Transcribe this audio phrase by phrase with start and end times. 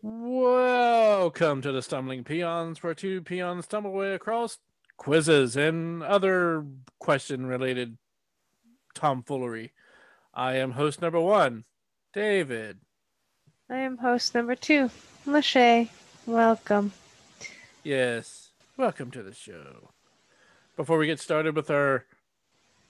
[0.00, 4.58] Welcome to the Stumbling Peons, where two peons stumble away across
[4.96, 6.64] quizzes and other
[7.00, 7.98] question related
[8.94, 9.72] tomfoolery.
[10.32, 11.64] I am host number one,
[12.14, 12.78] David.
[13.68, 14.88] I am host number two,
[15.26, 15.88] Lachey.
[16.26, 16.92] Welcome.
[17.82, 19.90] Yes, welcome to the show.
[20.76, 22.04] Before we get started with our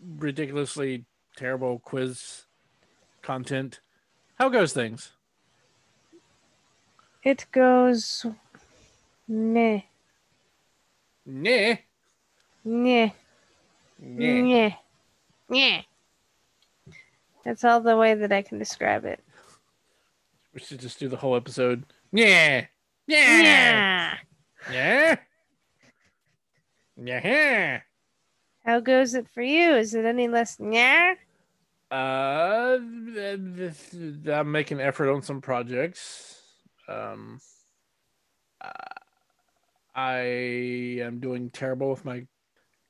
[0.07, 1.07] ridiculously
[1.37, 2.45] terrible quiz
[3.23, 3.81] content,
[4.35, 5.13] how goes things?
[7.23, 8.25] It goes
[9.27, 9.83] meh.
[11.27, 11.77] Nah.
[12.65, 13.11] Meh.
[14.01, 14.43] Nah.
[14.43, 14.71] Meh.
[15.49, 15.83] Meh.
[17.45, 19.23] That's all the way that I can describe it.
[20.55, 21.85] We should just do the whole episode.
[22.13, 22.67] Yeah.
[23.07, 23.43] Yeah.
[23.43, 24.17] Yeah.
[24.71, 25.17] Yeah.
[26.97, 27.81] Yeah.
[28.65, 29.77] How goes it for you?
[29.77, 31.15] Is it any less yeah?
[31.91, 36.38] Uh, I'm making effort on some projects.
[36.89, 37.41] Um,
[38.61, 38.71] uh,
[39.95, 40.17] I
[41.03, 42.27] am doing terrible with my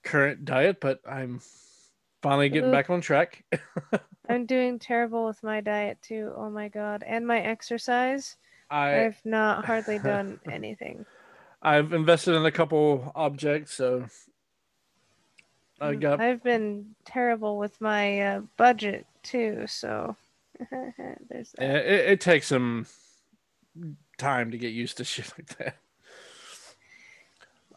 [0.04, 1.40] current diet, but I'm
[2.22, 2.72] finally getting Ooh.
[2.72, 3.44] back on track.
[4.28, 6.32] I'm doing terrible with my diet too.
[6.36, 7.02] Oh my god.
[7.06, 8.36] And my exercise.
[8.70, 11.06] I I've not hardly done anything.
[11.62, 14.06] I've invested in a couple objects, so
[15.80, 20.16] I got I've been terrible with my uh, budget too, so
[20.70, 21.62] there's that.
[21.62, 22.86] it, it takes some
[24.18, 25.76] time to get used to shit like that.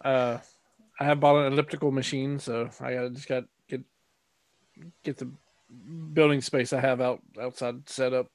[0.03, 0.39] Uh,
[0.99, 3.81] I have bought an elliptical machine, so I gotta just got get
[5.03, 5.31] get the
[6.13, 8.27] building space I have out outside set up.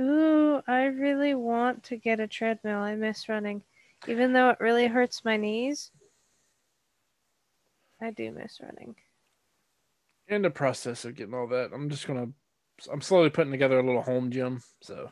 [0.00, 2.80] Ooh, I really want to get a treadmill.
[2.80, 3.62] I miss running.
[4.06, 5.90] Even though it really hurts my knees,
[8.00, 8.94] I do miss running.
[10.28, 12.28] In the process of getting all that, I'm just gonna
[12.92, 14.62] I'm slowly putting together a little home gym.
[14.82, 15.10] So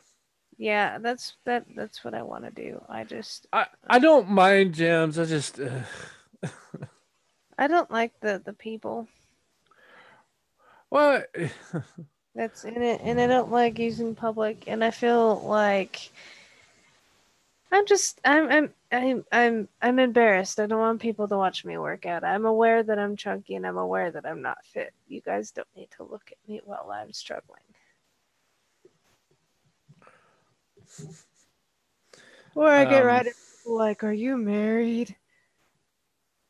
[0.59, 2.83] Yeah, that's that that's what I want to do.
[2.89, 5.21] I just I I don't mind gyms.
[5.21, 5.83] I just uh,
[7.59, 9.09] I don't like the the people
[10.91, 11.23] well
[12.35, 16.11] that's in it and I don't like using public and I feel like
[17.73, 20.61] I'm just I'm I'm I'm I'm I'm embarrassed.
[20.61, 22.25] I don't want people to watch me work out.
[22.25, 24.95] I'm aware that I'm chunky and I'm aware that I'm not fit.
[25.09, 27.61] You guys don't need to look at me while I'm struggling.
[32.55, 33.27] Or I get Um, right
[33.67, 35.17] like, "Are you married?"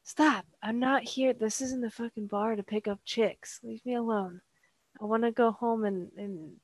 [0.02, 0.46] Stop!
[0.62, 1.32] I'm not here.
[1.32, 3.60] This isn't the fucking bar to pick up chicks.
[3.62, 4.40] Leave me alone.
[5.00, 6.60] I want to go home and and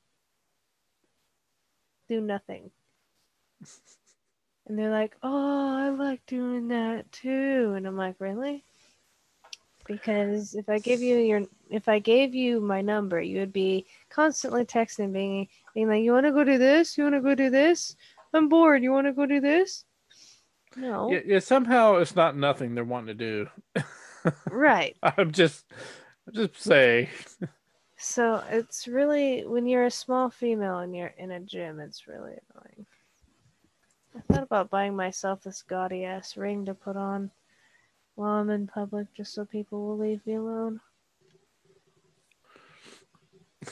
[2.07, 2.71] do nothing.
[4.65, 8.63] And they're like, "Oh, I like doing that too." And I'm like, "Really?"
[9.85, 13.85] Because if I give you your if I gave you my number, you would be
[14.09, 16.97] constantly texting being being like, "You want to go do this?
[16.97, 17.95] You want to go do this?
[18.33, 18.83] I'm bored.
[18.83, 19.85] You want to go do this?"
[20.75, 21.11] No.
[21.11, 23.83] yeah, yeah, somehow it's not nothing they're wanting to do.
[24.49, 24.95] Right.
[25.03, 25.65] I'm just
[26.27, 27.09] I'm just saying.
[27.97, 32.33] So it's really when you're a small female and you're in a gym, it's really
[32.53, 32.85] annoying.
[34.15, 37.31] I thought about buying myself this gaudy ass ring to put on
[38.15, 40.79] while I'm in public just so people will leave me alone.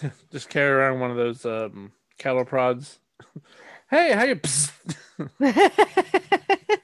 [0.31, 2.99] just carry around one of those um cattle prods.
[3.89, 4.35] hey, how you?
[4.35, 4.71] Psst.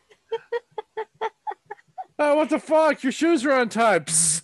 [2.20, 3.04] Oh, what the fuck?
[3.04, 4.08] Your shoes are untied.
[4.08, 4.42] Psst.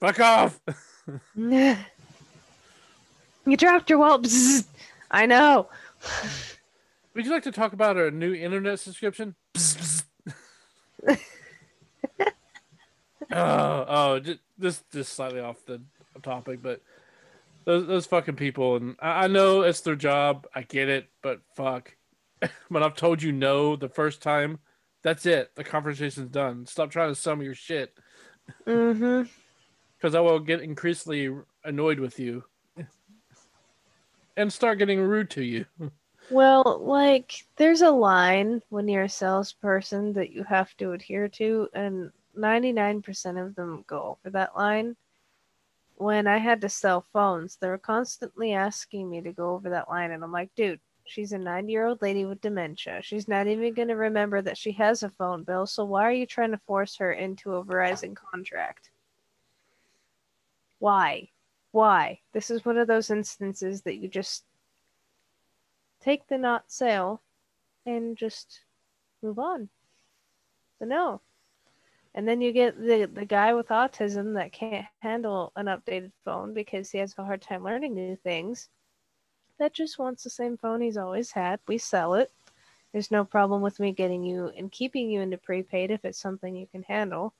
[0.00, 0.60] Fuck off.
[1.36, 1.76] you
[3.56, 4.22] dropped your wallet.
[4.22, 4.66] Bzzz.
[5.10, 5.68] I know.
[7.14, 9.36] Would you like to talk about our new internet subscription?
[9.54, 10.04] Psst,
[13.32, 15.80] oh, oh, just this just slightly off the
[16.22, 16.80] topic, but
[17.64, 20.46] those those fucking people, and I, I know it's their job.
[20.54, 21.94] I get it, but fuck.
[22.68, 24.58] when I've told you no the first time,
[25.02, 25.54] that's it.
[25.54, 26.66] The conversation's done.
[26.66, 27.96] Stop trying to sell me your shit,
[28.66, 29.28] Mm-hmm.
[29.96, 32.44] because I will get increasingly annoyed with you,
[34.36, 35.64] and start getting rude to you.
[36.30, 41.68] Well, like, there's a line when you're a salesperson that you have to adhere to,
[41.74, 44.96] and 99% of them go over that line.
[45.96, 49.88] When I had to sell phones, they were constantly asking me to go over that
[49.88, 53.00] line, and I'm like, dude, she's a 90 year old lady with dementia.
[53.02, 56.12] She's not even going to remember that she has a phone bill, so why are
[56.12, 58.90] you trying to force her into a Verizon contract?
[60.78, 61.28] Why?
[61.70, 62.20] Why?
[62.32, 64.44] This is one of those instances that you just
[66.00, 67.22] take the not sale
[67.86, 68.60] and just
[69.22, 69.68] move on.
[70.78, 71.20] But no.
[72.14, 76.52] And then you get the, the guy with autism that can't handle an updated phone
[76.52, 78.68] because he has a hard time learning new things.
[79.58, 81.60] That just wants the same phone he's always had.
[81.66, 82.30] We sell it.
[82.92, 86.54] There's no problem with me getting you and keeping you into prepaid if it's something
[86.54, 87.32] you can handle.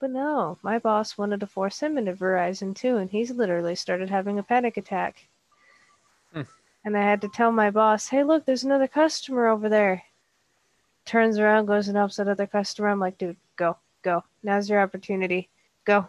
[0.00, 4.10] But no, my boss wanted to force him into Verizon too, and he's literally started
[4.10, 5.28] having a panic attack.
[6.32, 6.42] Hmm.
[6.84, 10.02] And I had to tell my boss, hey, look, there's another customer over there.
[11.04, 12.88] Turns around, goes and helps that other customer.
[12.88, 14.24] I'm like, dude, go, go.
[14.42, 15.50] Now's your opportunity.
[15.84, 16.08] Go.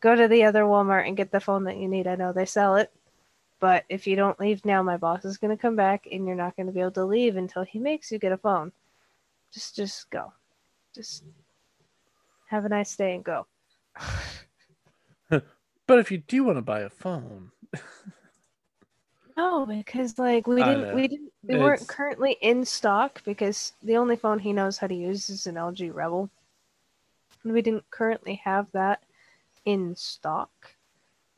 [0.00, 2.08] Go to the other Walmart and get the phone that you need.
[2.08, 2.90] I know they sell it.
[3.60, 6.34] But if you don't leave now, my boss is going to come back and you're
[6.34, 8.72] not going to be able to leave until he makes you get a phone.
[9.52, 10.32] Just just go.
[10.92, 11.22] Just
[12.48, 13.46] have a nice day and go.
[15.88, 17.50] But if you do want to buy a phone,
[19.36, 24.16] No, because like we didn't we didn't they weren't currently in stock because the only
[24.16, 26.30] phone he knows how to use is an LG Rebel.
[27.44, 29.02] We didn't currently have that
[29.64, 30.50] in stock.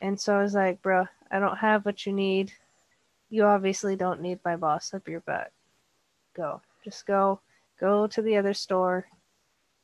[0.00, 2.52] And so I was like, bro, I don't have what you need.
[3.30, 5.50] You obviously don't need my boss up your butt.
[6.34, 6.60] Go.
[6.84, 7.40] Just go.
[7.80, 9.06] Go to the other store.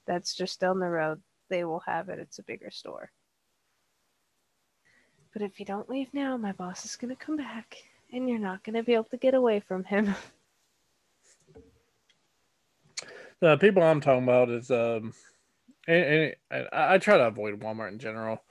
[0.06, 1.20] That's just down the road.
[1.48, 2.18] They will have it.
[2.18, 3.10] It's a bigger store.
[5.32, 7.76] But if you don't leave now, my boss is going to come back
[8.12, 10.14] and you're not going to be able to get away from him.
[13.40, 15.14] the people I'm talking about is um,
[15.90, 18.42] and, and I, I try to avoid Walmart in general.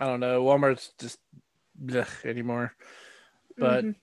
[0.00, 1.18] I don't know, Walmart's just
[1.82, 2.72] blech anymore.
[3.56, 3.94] But Mhm.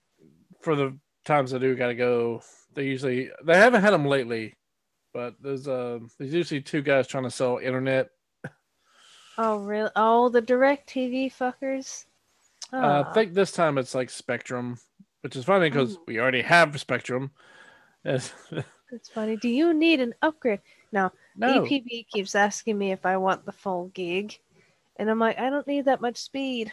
[0.62, 2.42] for the times I do gotta go,
[2.74, 4.56] they usually they haven't had them lately.
[5.14, 8.10] But there's uh there's usually two guys trying to sell internet.
[9.38, 9.90] oh, really?
[9.96, 12.06] Oh, the DirecTV fuckers.
[12.72, 13.14] Uh, I Ah.
[13.14, 14.78] think this time it's like Spectrum,
[15.22, 16.04] which is funny because Ooh.
[16.08, 17.32] we already have Spectrum.
[18.06, 18.34] It's-
[18.92, 19.38] That's funny.
[19.38, 20.60] Do you need an upgrade?
[20.92, 21.12] No.
[21.36, 24.38] No, EPB keeps asking me if I want the full gig.
[24.98, 26.72] And I'm like, I don't need that much speed.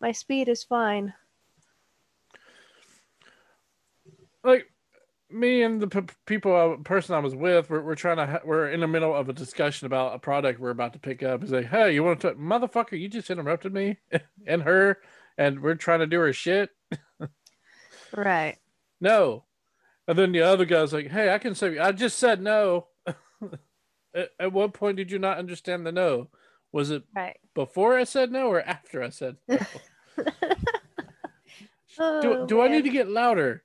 [0.00, 1.12] My speed is fine.
[4.44, 4.66] like
[5.30, 8.40] me and the p- people I, person I was with, we're, we're trying to ha-
[8.44, 11.42] we're in the middle of a discussion about a product we're about to pick up.
[11.42, 12.98] It's like, hey, you want to motherfucker?
[12.98, 13.98] You just interrupted me
[14.46, 14.98] and her,
[15.38, 16.70] and we're trying to do her shit.
[18.14, 18.58] Right.
[19.00, 19.44] No,
[20.06, 22.88] and then the other guy's like, hey, I can say I just said no.
[24.14, 26.28] at, at what point did you not understand the no?
[26.72, 27.36] Was it Right.
[27.54, 29.58] before I said no or after I said no?
[31.98, 33.62] Oh, do Oh, do I need to get louder?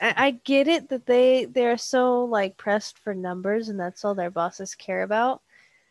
[0.00, 4.14] I, I get it that they they're so like pressed for numbers and that's all
[4.14, 5.42] their bosses care about.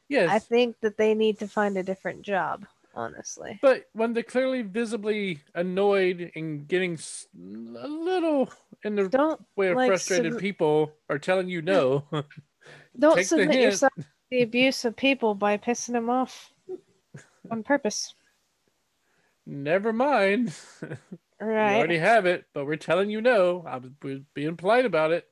[0.08, 0.30] Yes.
[0.32, 2.66] I think that they need to find a different job,
[2.96, 3.60] honestly.
[3.62, 6.98] But when they're clearly visibly annoyed and getting
[7.36, 8.50] a little
[8.84, 12.06] in the Don't way of like, frustrated sub- people are telling you no,
[12.98, 16.52] don't Take submit yourself to the abuse of people by pissing them off
[17.52, 18.14] on purpose.
[19.46, 20.54] never mind.
[21.42, 21.78] You Right.
[21.78, 23.64] already have it, but we're telling you no.
[23.68, 25.28] I was we're being polite about it.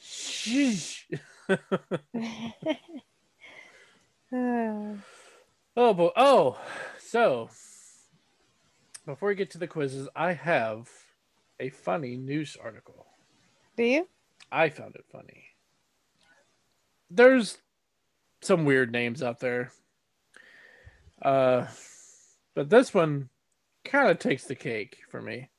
[0.00, 1.04] Sheesh.
[1.48, 1.56] Uh,
[5.76, 6.10] oh, boy.
[6.16, 6.58] Oh,
[6.98, 7.50] so
[9.06, 10.88] before we get to the quizzes, I have
[11.60, 13.06] a funny news article.
[13.76, 14.08] Do you?
[14.50, 15.44] I found it funny.
[17.10, 17.58] There's
[18.42, 19.72] some weird names out there.
[21.22, 21.66] Uh
[22.54, 23.28] but this one
[23.84, 25.50] kind of takes the cake for me.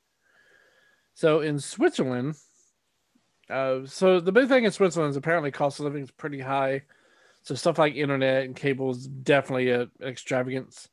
[1.14, 2.36] So in Switzerland,
[3.50, 6.84] uh so the big thing in Switzerland is apparently cost of living is pretty high.
[7.44, 10.90] So stuff like internet and cable is definitely an extravagance.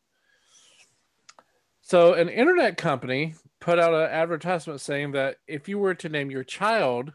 [1.83, 6.31] So an internet company put out an advertisement saying that if you were to name
[6.31, 7.13] your child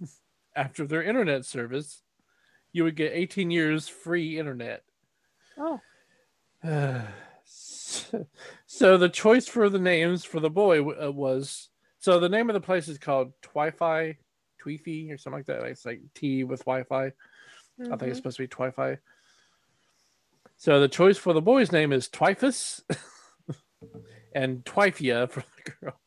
[0.56, 2.02] after their internet service,
[2.72, 4.82] you would get 18 years free internet.
[5.56, 5.80] Oh,
[7.44, 12.54] so the choice for the names for the boy uh, was so the name of
[12.54, 14.16] the place is called Twi-Fi,
[14.64, 15.62] Twifi or something like that.
[15.64, 17.06] It's like T with Wi-Fi.
[17.06, 17.10] I
[17.80, 18.16] think it's mhm.
[18.16, 18.98] supposed to be Twi-Fi.
[20.56, 22.82] So the choice for the boy's name is Twifus
[24.34, 26.00] and Twifia for the girl.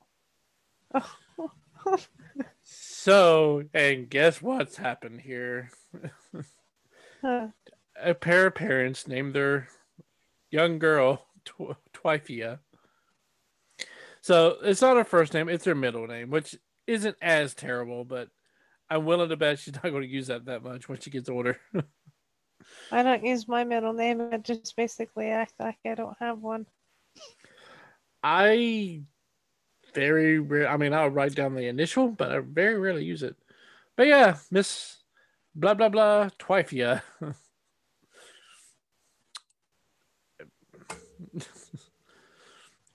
[3.03, 5.71] So, and guess what's happened here?
[7.23, 7.47] Huh.
[7.99, 9.69] A pair of parents named their
[10.51, 12.59] young girl Tw- Twifia.
[14.21, 16.55] So it's not her first name; it's her middle name, which
[16.85, 18.05] isn't as terrible.
[18.05, 18.29] But
[18.87, 21.27] I'm willing to bet she's not going to use that that much when she gets
[21.27, 21.57] older.
[22.91, 24.29] I don't use my middle name.
[24.31, 26.67] I just basically act like I don't have one.
[28.21, 29.01] I
[29.93, 30.67] very rare.
[30.69, 33.35] I mean, I'll write down the initial, but I very rarely use it.
[33.95, 34.97] But yeah, Miss
[35.55, 37.01] blah blah blah Twifia.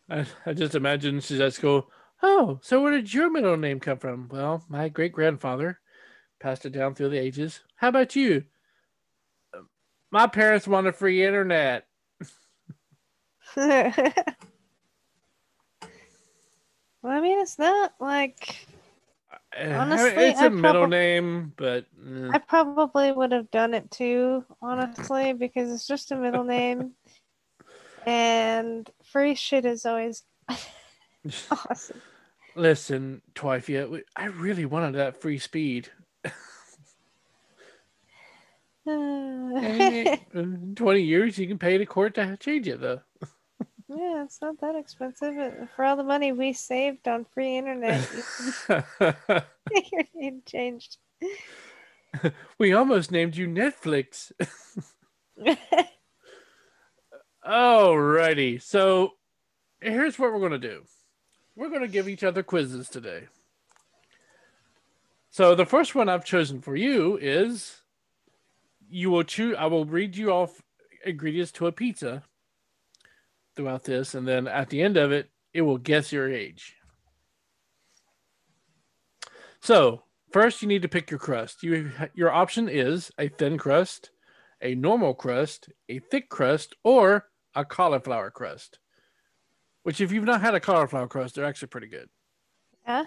[0.08, 1.90] I, I just imagine she's at school.
[2.22, 4.28] Oh, so where did your middle name come from?
[4.28, 5.80] Well, my great grandfather
[6.40, 7.60] passed it down through the ages.
[7.76, 8.44] How about you?
[10.10, 11.86] My parents want a free internet.
[17.06, 18.66] well, I mean, it's not like
[19.32, 23.74] Uh, Honestly, it's a I middle probab- name, but eh, I probably would have done
[23.74, 26.92] it too, honestly, because it's just a middle name.
[28.06, 30.22] And free shit is always
[31.50, 32.00] awesome.
[32.54, 35.88] listen, Twifia, I really wanted that free speed.
[38.88, 40.16] Eh,
[40.76, 43.00] 20 years, you can pay the court to change it, though.
[43.88, 45.36] Yeah, it's not that expensive.
[45.36, 48.22] Uh, For all the money we saved on free internet, you
[48.66, 48.84] can
[49.28, 49.44] get
[49.92, 50.98] your name changed.
[52.58, 54.32] we almost named you Netflix.
[57.46, 59.12] Alrighty, so
[59.80, 60.82] here's what we're gonna do.
[61.54, 63.28] We're gonna give each other quizzes today.
[65.30, 67.82] So the first one I've chosen for you is
[68.88, 69.54] you will choose.
[69.58, 70.62] I will read you off
[71.04, 72.24] ingredients to a pizza
[73.56, 76.76] throughout this, and then at the end of it, it will guess your age.
[79.60, 81.62] So first, you need to pick your crust.
[81.62, 84.10] You your option is a thin crust,
[84.60, 88.78] a normal crust, a thick crust, or a cauliflower crust.
[89.82, 92.08] Which, if you've not had a cauliflower crust, they're actually pretty good.
[92.86, 93.04] Yeah.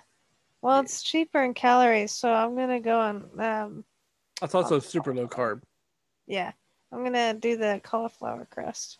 [0.62, 3.40] Well, it's cheaper in calories, so I'm gonna go on.
[3.40, 3.86] Um,
[4.42, 5.62] That's also super low carb.
[6.28, 6.52] yeah,
[6.92, 9.00] I'm gonna do the cauliflower crust.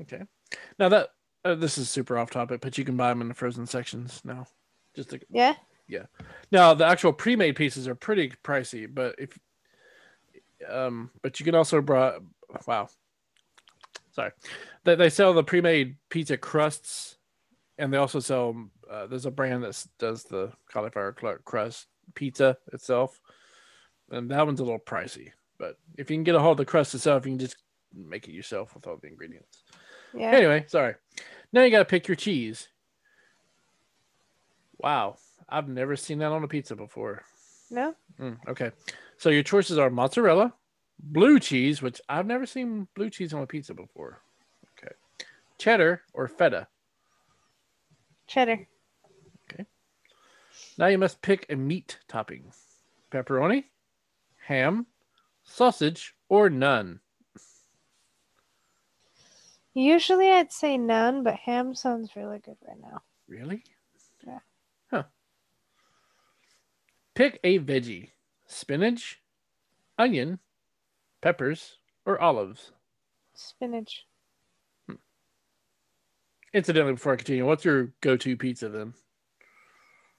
[0.00, 0.22] Okay.
[0.78, 1.08] Now that
[1.44, 4.20] uh, this is super off topic, but you can buy them in the frozen sections
[4.24, 4.46] now.
[4.94, 5.54] Just to, Yeah,
[5.86, 6.06] yeah.
[6.50, 9.38] now the actual pre-made pieces are pretty pricey, but if
[10.68, 12.20] um, but you can also brought
[12.66, 12.88] wow,
[14.12, 14.32] sorry,
[14.84, 17.16] they they sell the pre-made pizza crusts,
[17.78, 21.12] and they also sell uh, there's a brand that does the cauliflower
[21.44, 23.20] crust pizza itself,
[24.10, 25.30] and that one's a little pricey.
[25.58, 27.56] But if you can get a hold of the crust itself, you can just
[27.94, 29.62] make it yourself with all the ingredients.
[30.14, 30.30] Yeah.
[30.32, 30.94] Anyway, sorry.
[31.52, 32.68] Now you got to pick your cheese.
[34.78, 35.16] Wow,
[35.48, 37.22] I've never seen that on a pizza before.
[37.70, 38.70] No, Mm, okay,
[39.18, 40.54] so your choices are mozzarella,
[40.98, 44.22] blue cheese, which I've never seen blue cheese on a pizza before.
[44.78, 44.92] Okay,
[45.58, 46.66] cheddar or feta.
[48.26, 48.66] cheddar.
[49.52, 49.66] Okay.
[50.78, 52.52] Now you must pick a meat topping:
[53.12, 53.64] pepperoni,
[54.46, 54.86] ham,
[55.44, 57.00] sausage, or none.
[59.74, 63.02] Usually I'd say none, but ham sounds really good right now.
[63.28, 63.62] Really?
[64.26, 64.38] Yeah.
[64.90, 65.04] Huh.
[67.14, 68.10] Pick a veggie:
[68.46, 69.20] spinach,
[69.98, 70.38] onion,
[71.20, 72.72] peppers, or olives.
[73.34, 74.06] Spinach.
[74.88, 74.96] Hmm.
[76.52, 78.94] Incidentally, before I continue, what's your go-to pizza then?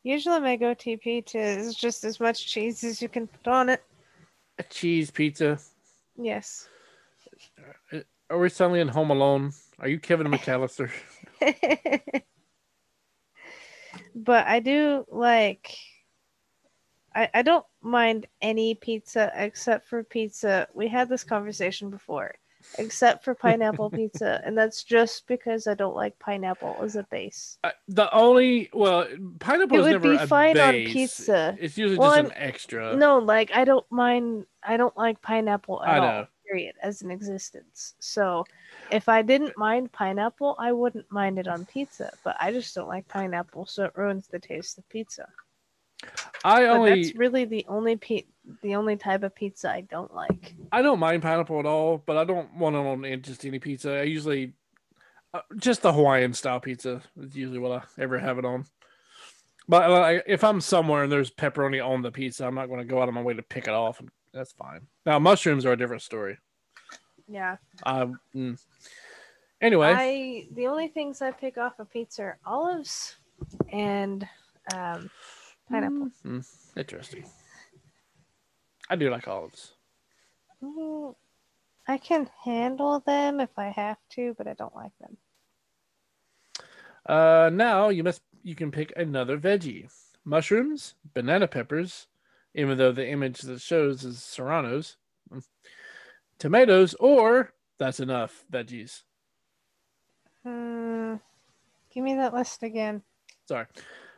[0.04, 3.84] Usually my go-to pizza is just as much cheese as you can put on it.
[4.58, 5.60] A cheese pizza.
[6.18, 6.70] Yes.
[7.92, 9.52] Uh, Are we suddenly in Home Alone?
[9.80, 10.92] Are you Kevin McAllister?
[14.16, 15.76] but I do like
[17.16, 20.68] I, I don't mind any pizza except for pizza.
[20.74, 22.36] We had this conversation before.
[22.78, 27.58] Except for pineapple pizza, and that's just because I don't like pineapple as a base.
[27.64, 29.08] Uh, the only well,
[29.40, 31.56] pineapple It is would be a fine on pizza.
[31.58, 32.96] It's usually Well, just an I'm- extra.
[32.98, 34.46] No, like I don't mind.
[34.62, 36.28] I don't like pineapple at I all.
[36.50, 37.96] Period, as an existence.
[38.00, 38.46] So,
[38.92, 42.12] if I didn't mind pineapple, I wouldn't mind it on pizza.
[42.24, 45.28] But I just don't like pineapple, so it ruins the taste of pizza.
[46.44, 48.26] I But only that's really the only pe-
[48.62, 50.56] the only type of pizza I don't like.
[50.72, 54.00] I don't mind pineapple at all, but I don't want it on just any pizza.
[54.00, 54.54] I usually
[55.34, 58.66] uh, just the Hawaiian style pizza is usually what I ever have it on.
[59.68, 62.86] But like, if I'm somewhere and there's pepperoni on the pizza, I'm not going to
[62.86, 64.02] go out of my way to pick it off.
[64.34, 64.88] That's fine.
[65.06, 66.38] Now mushrooms are a different story.
[67.28, 67.58] Yeah.
[67.84, 68.60] Um, mm.
[69.62, 73.18] Anyway, I the only things I pick off a pizza are olives
[73.72, 74.28] and
[74.74, 75.10] um,
[75.70, 76.12] pineapple.
[76.26, 77.26] Mm, interesting.
[78.90, 79.74] I do like olives.
[80.64, 81.14] Mm,
[81.88, 85.18] I can handle them if I have to, but I don't like them.
[87.06, 89.90] Uh, now you must you can pick another veggie:
[90.24, 92.08] mushrooms, banana peppers,
[92.54, 94.98] even though the image that shows is serranos,
[95.32, 95.44] mm,
[96.38, 99.04] tomatoes, or that's enough veggies.
[100.44, 101.16] Hmm.
[101.94, 103.02] Give me that list again.
[103.48, 103.66] Sorry.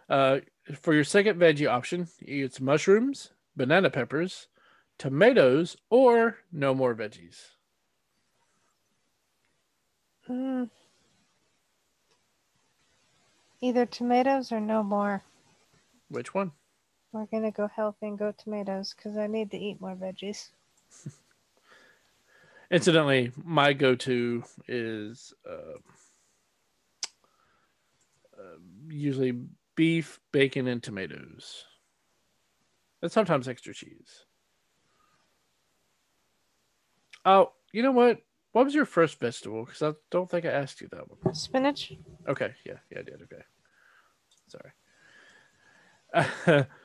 [0.09, 0.39] Uh,
[0.81, 4.47] for your second veggie option, it's mushrooms, banana peppers,
[4.97, 7.51] tomatoes, or no more veggies.
[10.27, 10.65] Hmm.
[13.61, 15.23] Either tomatoes or no more.
[16.09, 16.51] Which one?
[17.13, 20.49] We're gonna go healthy and go tomatoes because I need to eat more veggies.
[22.71, 25.77] Incidentally, my go-to is uh,
[28.37, 29.37] uh, usually
[29.75, 31.65] beef, bacon, and tomatoes,
[33.01, 34.25] and sometimes extra cheese.
[37.25, 38.21] Oh, you know what?
[38.53, 39.65] What was your first vegetable?
[39.65, 41.35] Because I don't think I asked you that one.
[41.35, 41.97] Spinach.
[42.27, 43.21] Okay, yeah, yeah, I did.
[43.23, 43.43] Okay,
[44.47, 44.71] sorry.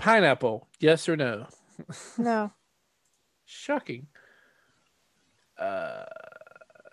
[0.00, 1.46] pineapple, yes or no?
[2.18, 2.52] No.
[3.44, 4.06] Shocking.
[5.58, 6.04] Uh,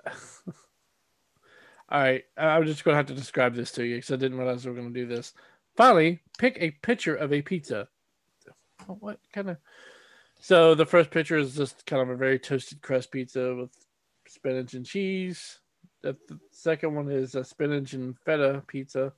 [1.90, 4.38] all right, I'm just going to have to describe this to you because I didn't
[4.38, 5.34] realize we were going to do this.
[5.76, 7.88] Finally, pick a picture of a pizza.
[8.88, 9.58] What kind of?
[10.40, 13.72] So the first picture is just kind of a very toasted crust pizza with
[14.28, 15.60] spinach and cheese.
[16.02, 19.14] The, the second one is a spinach and feta pizza.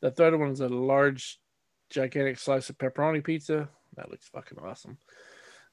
[0.00, 1.40] The third one is a large,
[1.90, 3.68] gigantic slice of pepperoni pizza.
[3.96, 4.98] That looks fucking awesome.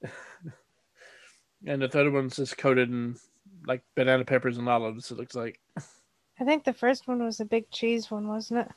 [1.66, 3.16] and the third one's just coated in
[3.68, 5.12] like banana peppers and olives.
[5.12, 5.60] It looks like
[6.40, 8.72] I think the first one was a big cheese one, wasn't it?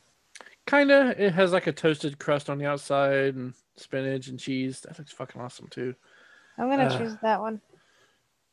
[0.67, 1.19] kind of.
[1.19, 4.81] It has like a toasted crust on the outside and spinach and cheese.
[4.81, 5.95] That looks fucking awesome too.
[6.59, 6.99] I'm gonna Uh.
[6.99, 7.61] choose that one.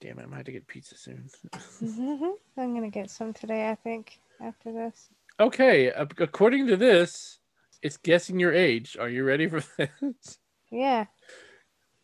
[0.01, 1.29] Damn it, I might have to get pizza soon.
[2.57, 3.69] I'm gonna get some today.
[3.69, 5.09] I think after this.
[5.39, 7.39] Okay, according to this,
[7.83, 8.97] it's guessing your age.
[8.99, 10.39] Are you ready for this?
[10.71, 11.05] Yeah.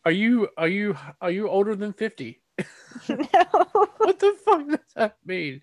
[0.05, 2.41] Are you are you are you older than fifty?
[3.09, 3.25] no.
[3.97, 5.61] What the fuck does that mean?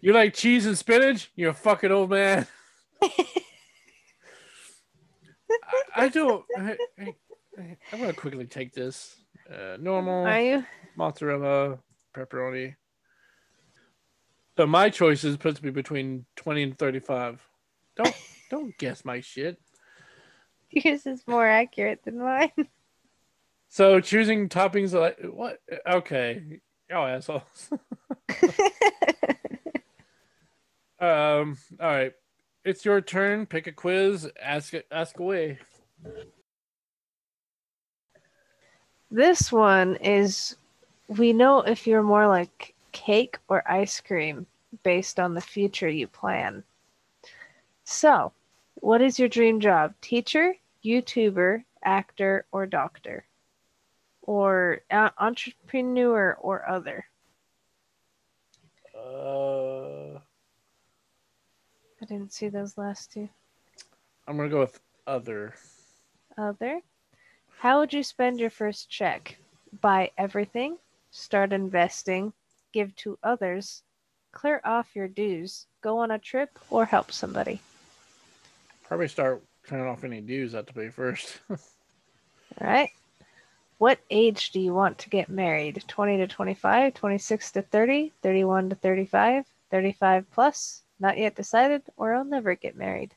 [0.00, 1.30] You like cheese and spinach?
[1.36, 2.46] You're a fucking old man.
[3.02, 3.08] I,
[5.96, 6.44] I don't.
[6.58, 7.14] I, I,
[7.92, 9.16] I'm gonna quickly take this.
[9.50, 10.64] Uh, normal Are you?
[10.96, 11.78] mozzarella,
[12.14, 12.76] pepperoni.
[14.56, 17.40] So my choice choices puts me between twenty and thirty-five.
[18.02, 18.16] Don't
[18.50, 19.58] don't guess my shit.
[20.70, 22.52] Yours is more accurate than mine.
[23.72, 25.60] So choosing toppings like what?
[25.88, 26.58] Okay,
[26.90, 27.70] oh assholes.
[31.00, 31.56] Um.
[31.80, 32.12] All right,
[32.64, 33.46] it's your turn.
[33.46, 34.28] Pick a quiz.
[34.42, 34.86] Ask it.
[34.90, 35.58] Ask away.
[39.10, 40.56] this one is
[41.06, 44.46] we know if you're more like cake or ice cream
[44.82, 46.64] based on the future you plan.
[47.92, 48.32] So,
[48.76, 49.94] what is your dream job?
[50.00, 53.26] Teacher, YouTuber, actor, or doctor?
[54.22, 57.04] Or uh, entrepreneur or other?
[58.96, 60.20] Uh,
[62.00, 63.28] I didn't see those last two.
[64.28, 65.54] I'm gonna go with other.
[66.38, 66.80] Other.
[67.58, 69.36] How would you spend your first check?
[69.80, 70.78] Buy everything,
[71.10, 72.32] start investing,
[72.72, 73.82] give to others,
[74.30, 77.60] clear off your dues, go on a trip, or help somebody.
[78.90, 81.38] Probably start clearing off any dues I have to pay first.
[81.50, 81.56] All
[82.60, 82.90] right.
[83.78, 85.84] What age do you want to get married?
[85.86, 92.12] 20 to 25, 26 to 30, 31 to 35, 35 plus, not yet decided, or
[92.14, 93.14] I'll never get married.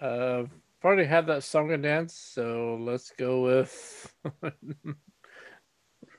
[0.00, 0.50] uh, I've
[0.82, 4.14] already had that song and dance, so let's go with.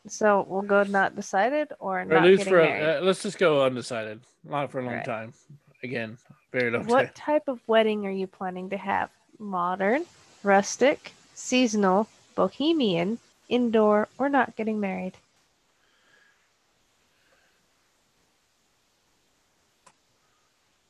[0.07, 2.97] So we'll go not decided or or not at least for married.
[2.97, 4.21] uh, let's just go undecided.
[4.43, 5.05] Not for a long Right.
[5.05, 5.33] time.
[5.81, 6.17] Again,
[6.53, 9.09] very What type of wedding are you planning to have?
[9.39, 10.05] Modern,
[10.43, 13.17] rustic, seasonal, bohemian,
[13.49, 15.13] indoor, or not getting married?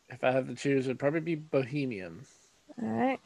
[0.10, 2.26] If I have to choose, it'd probably be Bohemian.
[2.82, 3.20] All right.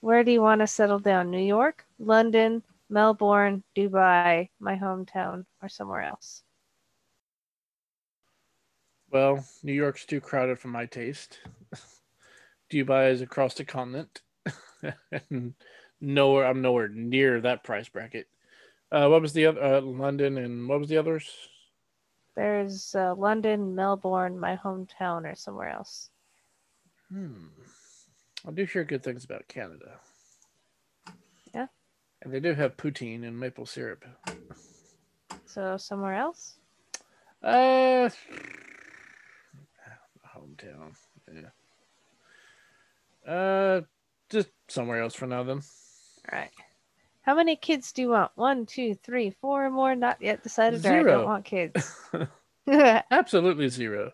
[0.00, 1.30] Where do you want to settle down?
[1.30, 6.42] New York, London, Melbourne, Dubai, my hometown, or somewhere else?
[9.12, 11.38] Well, New York's too crowded for my taste.
[12.72, 14.22] Dubai is across the continent,
[16.00, 18.26] nowhere I'm nowhere near that price bracket.
[18.90, 19.62] Uh, what was the other?
[19.62, 21.30] Uh, London and what was the others?
[22.34, 26.08] There's uh, London, Melbourne, my hometown, or somewhere else.
[27.12, 27.48] Hmm.
[28.48, 30.00] I do hear good things about Canada.
[31.54, 31.66] Yeah.
[32.22, 34.06] And they do have poutine and maple syrup.
[35.44, 36.56] So somewhere else?
[37.42, 38.08] Uh,
[40.62, 41.48] Yeah.
[43.32, 43.80] Uh,
[44.30, 45.60] just somewhere else for now then.
[46.32, 46.50] All right.
[47.22, 48.32] How many kids do you want?
[48.34, 49.94] One, two, three, four or more?
[49.94, 50.84] Not yet decided.
[50.84, 51.12] Or I Zero.
[51.12, 52.00] don't want kids.
[53.10, 54.12] Absolutely zero.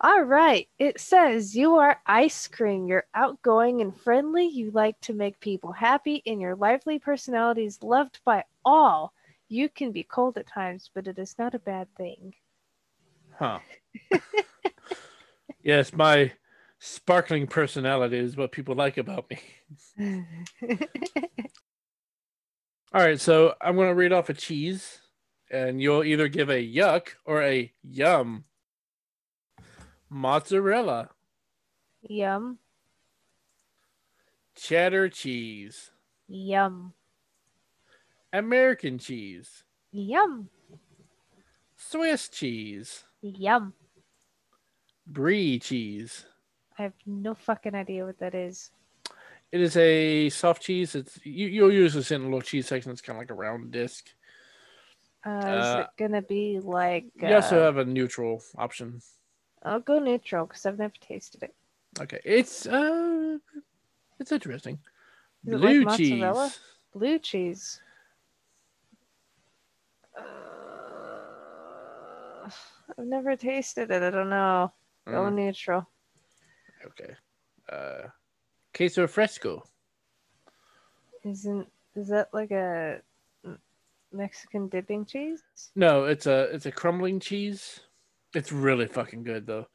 [0.00, 0.68] All right.
[0.78, 2.86] It says you are ice cream.
[2.86, 4.46] You're outgoing and friendly.
[4.46, 9.12] You like to make people happy, and your lively personality is loved by all.
[9.48, 12.34] You can be cold at times, but it is not a bad thing.
[13.38, 13.58] Huh.
[15.62, 16.32] yes, my
[16.78, 19.40] sparkling personality is what people like about me.
[22.94, 25.00] All right, so I'm going to read off a cheese,
[25.50, 28.44] and you'll either give a yuck or a yum.
[30.10, 31.08] Mozzarella,
[32.02, 32.58] Yum.
[34.54, 35.90] cheddar cheese,
[36.28, 36.92] Yum.
[38.30, 40.50] American cheese, Yum.
[41.76, 43.72] Swiss cheese, Yum.
[45.06, 46.24] Brie cheese.
[46.78, 48.70] I have no fucking idea what that is.
[49.50, 50.94] It is a soft cheese.
[50.94, 52.90] It's you, you'll use this in a little cheese section.
[52.90, 54.06] It's kind of like a round disc.
[55.24, 57.04] Uh, Uh, is it gonna be like?
[57.20, 59.00] You also uh, have a neutral option.
[59.62, 61.54] I'll go neutral because I've never tasted it.
[62.00, 63.38] Okay, it's uh,
[64.18, 64.78] it's interesting.
[65.46, 66.48] Is it like Blue mozzarella?
[66.48, 66.60] cheese.
[66.94, 67.80] Blue cheese.
[70.16, 70.22] Uh,
[72.98, 74.02] I've never tasted it.
[74.02, 74.72] I don't know.
[75.06, 75.88] Go Mm, neutral.
[76.86, 77.14] okay.
[77.70, 78.08] Uh,
[78.74, 79.62] queso fresco.
[81.24, 83.00] Isn't is that like a
[84.12, 85.42] Mexican dipping cheese?
[85.76, 87.80] No, it's a it's a crumbling cheese.
[88.34, 89.66] It's really fucking good though.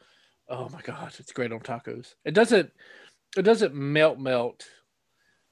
[0.49, 2.15] Oh my god, it's great on tacos.
[2.25, 2.71] It doesn't
[3.37, 4.67] it doesn't melt melt.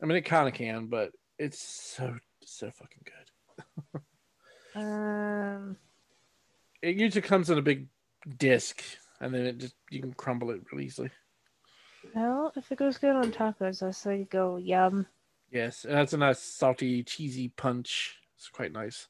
[0.01, 4.01] I mean it kind of can, but it's so so fucking good.
[4.75, 5.77] Um,
[6.81, 7.87] It usually comes in a big
[8.37, 8.83] disc
[9.19, 11.09] and then it just you can crumble it really easily.
[12.13, 15.05] well, if it goes good on tacos, I say go yum.
[15.51, 18.17] Yes, and that's a nice salty cheesy punch.
[18.35, 19.07] It's quite nice.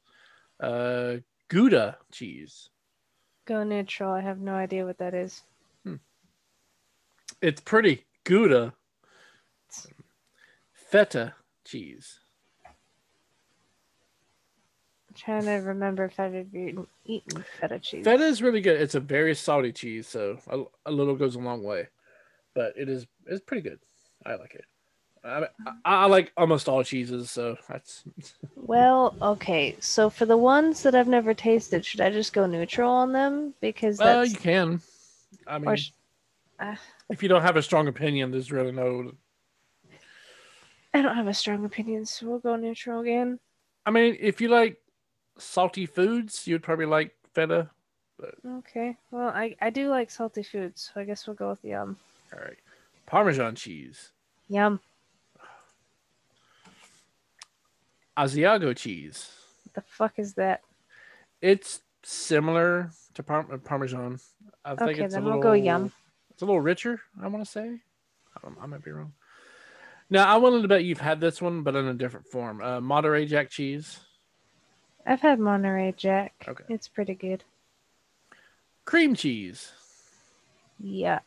[0.60, 1.16] Uh
[1.48, 2.70] Gouda cheese.
[3.44, 4.12] Go neutral.
[4.12, 5.42] I have no idea what that is.
[5.84, 5.96] Hmm.
[7.40, 8.04] It's pretty.
[8.24, 8.74] Gouda.
[10.72, 12.20] Feta cheese.
[15.16, 18.04] Trying to remember if I've ever eaten, eaten feta cheese.
[18.04, 18.80] Feta is really good.
[18.80, 21.88] It's a very salty cheese, so a, a little goes a long way.
[22.54, 23.78] But it is it's pretty good.
[24.24, 24.64] I like it.
[25.24, 28.04] I, I, I like almost all cheeses, so that's
[28.56, 29.76] Well, okay.
[29.80, 33.54] So for the ones that I've never tasted, should I just go neutral on them
[33.60, 34.80] because well, that's you can.
[35.46, 35.90] I mean, sh-
[36.58, 36.76] uh,
[37.10, 39.12] if you don't have a strong opinion, there's really no.
[40.94, 43.38] I don't have a strong opinion, so we'll go neutral again.
[43.84, 44.78] I mean, if you like
[45.38, 47.70] salty foods, you'd probably like feta.
[48.18, 48.34] But...
[48.46, 48.96] Okay.
[49.10, 51.96] Well, I I do like salty foods, so I guess we'll go with yum.
[52.32, 52.56] All right,
[53.06, 54.10] Parmesan cheese,
[54.48, 54.80] Yum.
[58.16, 59.30] Asiago cheese.
[59.64, 60.62] What the fuck is that?
[61.42, 64.18] It's similar to par- Parmesan.
[64.64, 65.92] I think Okay, it's then a we'll go yum.
[66.30, 67.00] It's a little richer.
[67.20, 67.66] I want to say.
[67.68, 69.12] I, don't, I might be wrong.
[70.08, 72.62] Now I'm willing to bet you've had this one, but in a different form.
[72.62, 73.98] Uh, Monterey Jack cheese,
[75.06, 76.34] I've had Monterey Jack.
[76.48, 76.64] Okay.
[76.68, 77.44] It's pretty good.
[78.84, 79.72] cream cheese.
[80.84, 81.20] Yuck.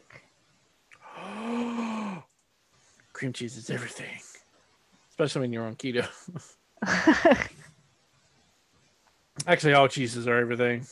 [3.13, 4.19] cream cheese is everything,
[5.09, 6.07] especially when you're on keto.
[9.47, 10.85] Actually, all cheeses are everything.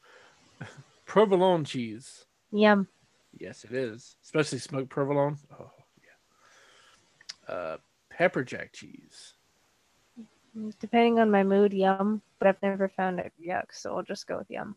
[1.06, 2.24] provolone cheese.
[2.52, 2.86] Yum.
[3.38, 4.16] Yes, it is.
[4.22, 5.36] Especially smoked provolone.
[5.58, 5.70] Oh,
[7.48, 7.54] yeah.
[7.54, 7.76] Uh,
[8.08, 9.34] pepper jack cheese.
[10.80, 12.22] Depending on my mood, yum.
[12.38, 14.76] But I've never found it yuck, so I'll just go with yum.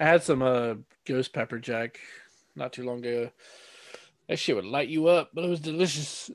[0.00, 1.98] I had some uh, ghost pepper jack
[2.56, 3.30] not too long ago.
[4.28, 6.30] That shit would light you up, but it was delicious.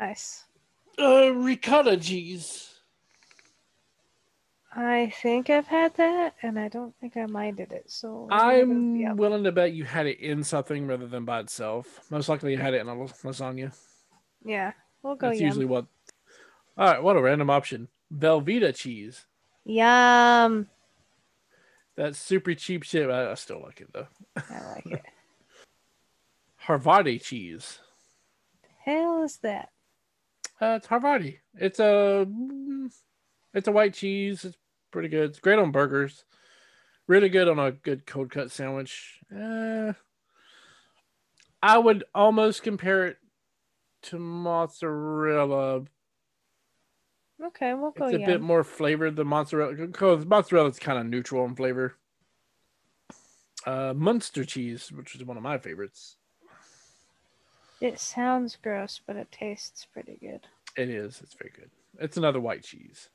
[0.00, 0.44] Nice.
[0.98, 2.74] Uh, ricotta cheese.
[4.74, 7.90] I think I've had that, and I don't think I minded it.
[7.90, 9.16] So I'm gonna go with I'm yum.
[9.16, 12.00] willing to bet you had it in something rather than by itself.
[12.10, 13.76] Most likely, you had it in a lasagna.
[14.44, 15.46] yeah, we'll go That's yum.
[15.48, 15.86] usually what.
[16.78, 17.88] All right, what a random option.
[18.16, 19.26] Velveeta cheese.
[19.64, 20.68] Yum.
[21.96, 23.10] That's super cheap shit.
[23.10, 24.06] I, I still like it though.
[24.36, 25.02] I like it.
[26.66, 27.80] Havarti cheese.
[28.84, 29.70] Hell is that?
[30.60, 31.38] Uh, it's Havarti.
[31.56, 32.28] It's a
[33.52, 34.44] it's a white cheese.
[34.44, 34.56] It's
[34.92, 35.30] pretty good.
[35.30, 36.24] It's great on burgers.
[37.08, 39.18] Really good on a good cold cut sandwich.
[39.34, 39.94] Uh,
[41.60, 43.16] I would almost compare it
[44.02, 45.82] to mozzarella.
[47.44, 48.26] Okay, we'll go It's a yum.
[48.26, 51.94] bit more flavored than mozzarella because mozzarella is kind of neutral in flavor.
[53.66, 56.16] Uh, Munster cheese, which is one of my favorites.
[57.80, 60.40] It sounds gross, but it tastes pretty good.
[60.76, 61.20] It is.
[61.22, 61.70] It's very good.
[62.00, 63.08] It's another white cheese.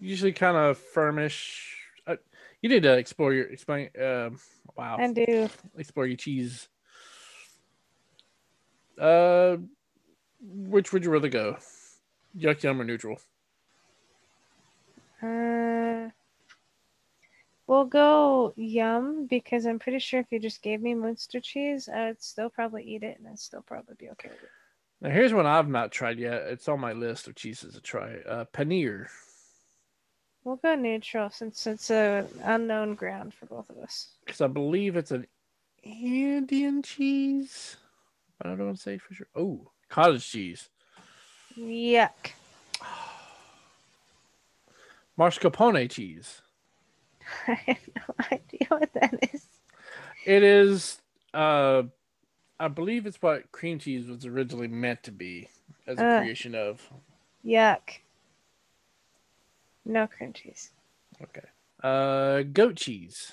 [0.00, 1.60] Usually kind of firmish.
[2.06, 2.16] Uh,
[2.60, 3.90] you need to explore your explain.
[4.00, 4.38] Um,
[4.76, 5.48] wow, I do.
[5.76, 6.68] explore your cheese.
[8.98, 9.58] Uh,
[10.42, 11.56] which would you rather go?
[12.36, 13.20] Yuck, yum, or neutral?
[15.22, 16.10] Uh,
[17.70, 22.08] We'll go yum because I'm pretty sure if you just gave me Munster cheese, I
[22.08, 24.48] would still probably eat it and I'd still probably be okay with it.
[25.00, 26.48] Now here's one I've not tried yet.
[26.48, 28.16] It's on my list of cheeses to try.
[28.28, 29.06] Uh, paneer.
[30.42, 34.08] We'll go neutral since it's an unknown ground for both of us.
[34.26, 35.28] Because I believe it's an
[35.84, 37.76] Indian cheese.
[38.42, 39.28] I don't want to say for sure.
[39.36, 40.68] Oh, cottage cheese.
[41.58, 42.32] Yuck.
[45.18, 46.40] Mascarpone cheese.
[47.46, 49.46] I have no idea what that is.
[50.24, 51.00] It is
[51.34, 51.82] uh
[52.58, 55.48] I believe it's what cream cheese was originally meant to be
[55.86, 56.20] as a Uh.
[56.20, 56.80] creation of.
[57.44, 58.00] Yuck.
[59.84, 60.70] No cream cheese.
[61.22, 61.46] Okay.
[61.82, 63.32] Uh goat cheese.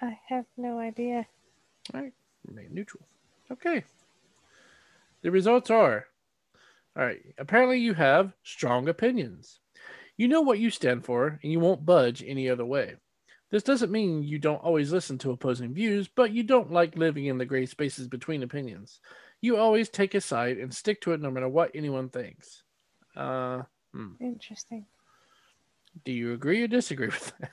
[0.00, 1.26] I have no idea.
[1.94, 2.12] All right.
[2.46, 3.04] Remain neutral.
[3.50, 3.84] Okay.
[5.22, 6.06] The results are
[6.96, 7.20] all right.
[7.38, 9.60] Apparently, you have strong opinions.
[10.16, 12.96] You know what you stand for, and you won't budge any other way.
[13.50, 17.26] This doesn't mean you don't always listen to opposing views, but you don't like living
[17.26, 19.00] in the gray spaces between opinions.
[19.40, 22.62] You always take a side and stick to it no matter what anyone thinks.
[23.14, 24.12] Uh, hmm.
[24.20, 24.86] Interesting.
[26.04, 27.50] do you agree or disagree with that?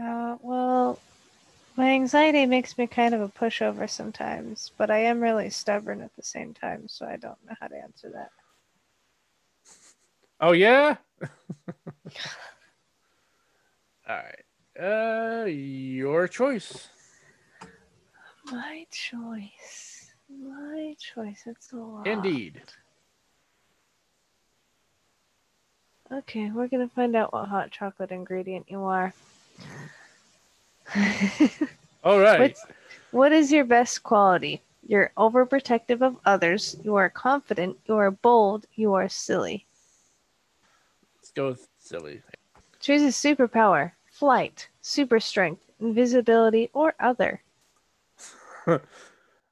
[0.00, 0.98] Uh, well,
[1.76, 6.14] my anxiety makes me kind of a pushover sometimes, but I am really stubborn at
[6.16, 8.30] the same time, so I don't know how to answer that.
[10.40, 10.96] Oh yeah.
[14.08, 14.44] All right.
[14.78, 16.88] Uh, your choice.
[18.46, 20.12] My choice.
[20.28, 21.42] My choice.
[21.46, 22.06] It's a lot.
[22.06, 22.62] Indeed.
[26.12, 29.14] Okay, we're gonna find out what hot chocolate ingredient you are.
[32.04, 32.40] All right.
[32.40, 32.66] What's-
[33.10, 34.62] what is your best quality?
[34.86, 36.76] You're overprotective of others.
[36.82, 37.78] You are confident.
[37.86, 38.66] You are bold.
[38.74, 39.66] You are silly.
[41.16, 42.22] Let's go with silly.
[42.80, 47.42] Choose a superpower: flight, super strength, invisibility, or other.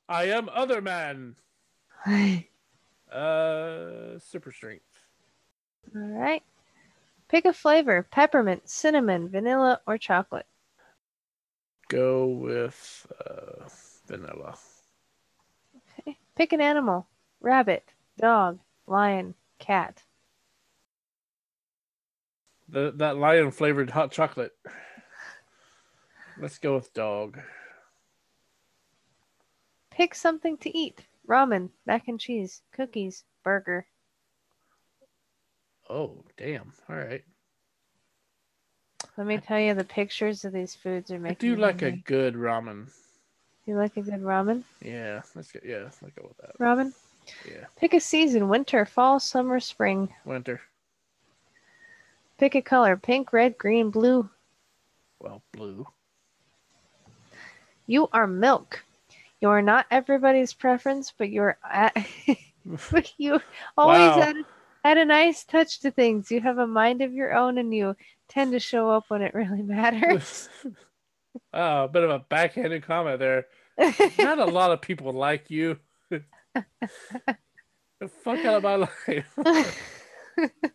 [0.09, 1.37] I am other man.
[3.11, 4.87] Uh, super strength.
[5.95, 6.43] All right.
[7.29, 10.47] Pick a flavor: peppermint, cinnamon, vanilla, or chocolate.
[11.93, 13.69] Go with uh,
[14.07, 14.57] vanilla.
[16.01, 16.17] Okay.
[16.35, 17.07] Pick an animal:
[17.43, 20.03] rabbit, dog, lion, cat.
[22.67, 24.53] The that lion flavored hot chocolate.
[26.41, 27.39] Let's go with dog.
[29.91, 33.87] Pick something to eat: ramen, mac and cheese, cookies, burger.
[35.91, 36.73] Oh damn!
[36.89, 37.23] All right.
[39.17, 41.49] Let me tell you, the pictures of these foods are I making.
[41.49, 42.91] do me like a good ramen.
[43.67, 44.65] You like a good ramen?
[44.81, 45.61] Yeah, let's go.
[45.65, 46.57] Yeah, let's go with that.
[46.59, 46.93] Ramen.
[47.45, 50.15] Yeah, Pick a season: winter, fall, summer, spring.
[50.25, 50.61] winter.
[52.39, 54.31] Pick a color: pink, red, green, blue.
[55.21, 55.87] Well, blue.
[57.87, 58.85] You are milk.
[59.41, 61.97] You are not everybody's preference, but you're at,
[63.19, 63.41] you
[63.77, 64.19] always Wow.
[64.19, 64.37] add,
[64.85, 66.31] add a nice touch to things.
[66.31, 67.97] You have a mind of your own, and you
[68.29, 70.49] tend to show up when it really matters.
[71.53, 73.47] oh, a bit of a backhanded comment there.
[74.19, 75.79] Not a lot of people like you.
[76.11, 76.23] the
[78.23, 79.39] fuck out of my life.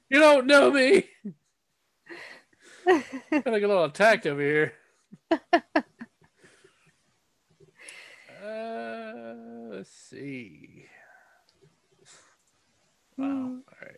[0.10, 1.06] you don't know me.
[2.88, 4.74] Got like a little attacked over here.
[8.48, 9.34] Uh,
[9.72, 10.86] let's see.
[13.17, 13.26] Wow.
[13.28, 13.58] Hmm.
[13.67, 13.97] All right.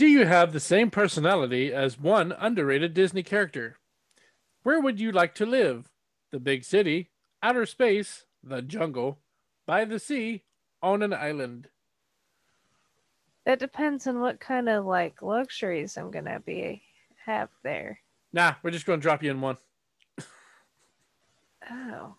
[0.00, 3.76] Do you have the same personality as one underrated Disney character?
[4.62, 5.90] Where would you like to live?
[6.30, 7.10] The big city,
[7.42, 9.18] outer space, the jungle,
[9.66, 10.44] by the sea,
[10.82, 11.68] on an island.
[13.44, 16.80] That depends on what kind of like luxuries I'm gonna be
[17.26, 18.00] have there.
[18.32, 19.58] Nah, we're just going to drop you in one.
[21.70, 22.14] Oh,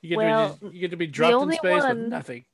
[0.00, 2.46] You get Well, to be, you get to be dropped in space one- with nothing.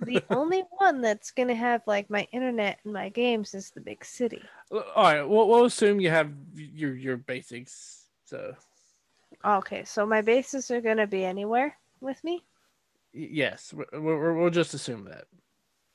[0.00, 4.04] The only one that's gonna have like my internet and my games is the big
[4.04, 4.42] city.
[4.70, 8.04] All right, we'll, we'll assume you have your your basics.
[8.24, 8.54] So
[9.44, 12.44] Okay, so my bases are gonna be anywhere with me.
[13.12, 15.24] yes, we we'll, we'll just assume that.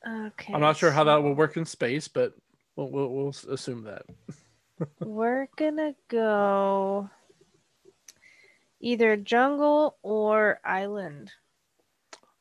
[0.08, 2.34] Okay, I'm not sure how that will work in space, but
[2.76, 4.04] we'll we'll, we'll assume that.
[5.00, 7.10] We're gonna go
[8.80, 11.32] either jungle or island.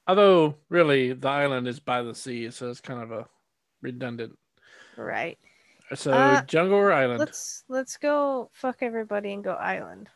[0.07, 3.27] Although really, the island is by the sea, so it's kind of a
[3.83, 4.37] redundant.
[4.97, 5.39] Right.
[5.95, 7.19] So Uh, jungle or island?
[7.19, 10.09] Let's let's go fuck everybody and go island.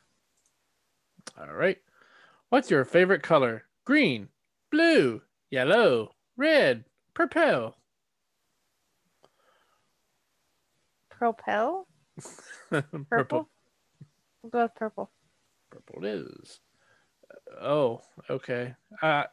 [1.39, 1.79] All right.
[2.51, 3.65] What's your favorite color?
[3.85, 4.29] Green,
[4.71, 5.21] blue,
[5.51, 7.77] yellow, red, purple.
[11.09, 11.89] Propel?
[12.71, 13.05] purple.
[13.11, 13.49] Purple?
[14.43, 15.11] We'll go with purple.
[15.71, 16.61] Purple it is.
[17.61, 18.75] Oh, okay.
[19.03, 19.25] Uh,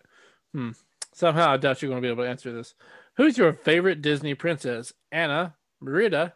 [0.54, 0.72] hmm.
[1.14, 2.74] Somehow I doubt you're going to be able to answer this.
[3.18, 4.94] Who's your favorite Disney princess?
[5.12, 6.34] Anna, Merida.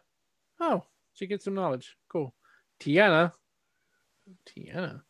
[0.60, 0.82] Oh,
[1.14, 1.96] she gets some knowledge.
[2.10, 2.34] Cool.
[2.80, 3.32] Tiana.
[4.46, 5.00] Tiana.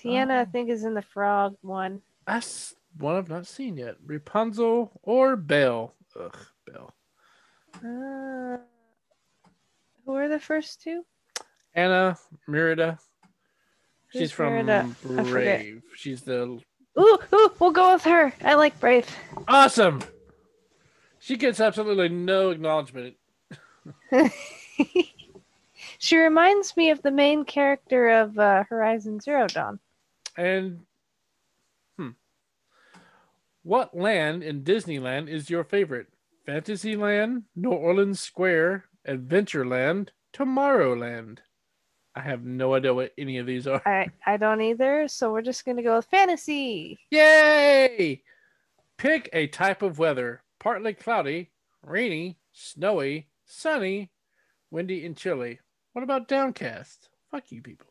[0.00, 0.44] Tiana, I Oh.
[0.46, 2.02] think, is in the frog one.
[2.26, 3.96] That's one I've not seen yet.
[4.04, 5.94] Rapunzel or Belle.
[6.18, 6.94] Ugh, Belle.
[7.74, 8.58] Uh,
[10.04, 11.04] who are the first two?
[11.74, 12.16] Anna,
[12.46, 12.98] Merida.
[14.10, 14.94] She's Who's from Merida?
[15.02, 15.82] Brave.
[15.96, 16.60] She's the
[16.98, 18.32] Ooh, ooh, we'll go with her.
[18.44, 19.08] I like Brave.
[19.48, 20.02] awesome.
[21.18, 23.16] She gets absolutely no acknowledgement.
[25.98, 29.78] she reminds me of the main character of uh, Horizon Zero Dawn.
[30.36, 30.80] And
[31.96, 32.10] hmm.
[33.62, 36.06] What land in Disneyland is your favorite?
[36.46, 41.40] Fantasyland, New Orleans Square, Adventureland, Tomorrowland.
[42.18, 43.80] I have no idea what any of these are.
[43.86, 46.98] I I don't either, so we're just gonna go with fantasy.
[47.12, 48.24] Yay!
[48.96, 50.42] Pick a type of weather.
[50.58, 51.50] Partly cloudy,
[51.80, 54.10] rainy, snowy, sunny,
[54.72, 55.60] windy, and chilly.
[55.92, 57.08] What about downcast?
[57.30, 57.86] Fuck you people.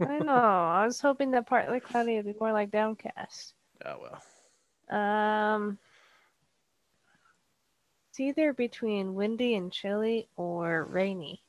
[0.00, 0.32] I know.
[0.32, 3.54] I was hoping that partly cloudy would be more like downcast.
[3.86, 4.00] Oh
[4.90, 5.00] well.
[5.00, 5.78] Um,
[8.10, 11.40] it's either between windy and chilly or rainy.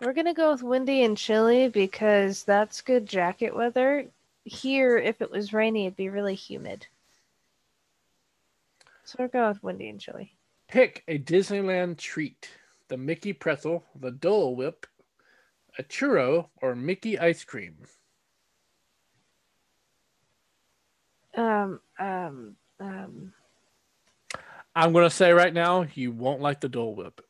[0.00, 4.10] We're gonna go with windy and chilly because that's good jacket weather.
[4.44, 6.86] Here, if it was rainy, it'd be really humid.
[9.04, 10.34] So we're going with windy and chilly.
[10.68, 12.50] Pick a Disneyland treat.
[12.88, 14.86] The Mickey pretzel, the Dole Whip,
[15.78, 17.76] a churro, or Mickey ice cream.
[21.34, 23.32] Um, um, um.
[24.76, 27.24] I'm gonna say right now, you won't like the Dole Whip.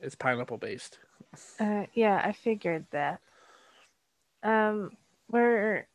[0.00, 0.98] It's pineapple based.
[1.58, 3.20] Uh, yeah, I figured that.
[4.42, 4.90] Um,
[5.30, 5.86] we're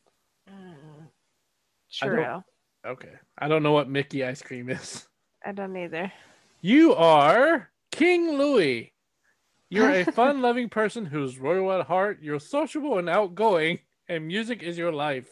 [0.48, 1.04] uh,
[2.02, 2.42] I.
[2.86, 3.12] Okay.
[3.38, 5.06] I don't know what Mickey ice cream is.
[5.44, 6.12] I don't either.
[6.60, 8.92] You are King Louie.
[9.68, 12.18] You're a fun loving person who's royal at heart.
[12.20, 15.28] You're sociable and outgoing, and music is your life.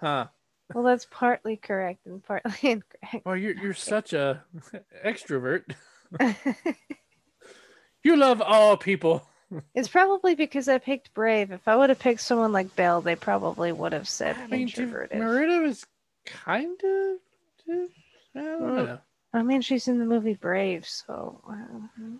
[0.00, 0.26] Huh.
[0.72, 3.26] Well, that's partly correct and partly incorrect.
[3.26, 4.42] Well, you're, you're such a
[5.06, 5.64] extrovert.
[8.04, 9.26] You love all people.
[9.74, 11.50] it's probably because I picked Brave.
[11.50, 14.60] If I would have picked someone like Belle, they probably would have said I mean,
[14.62, 15.18] introverted.
[15.18, 15.84] Merida is
[16.26, 17.18] kind of.
[18.36, 18.98] I don't know.
[19.32, 21.40] I mean, she's in the movie Brave, so.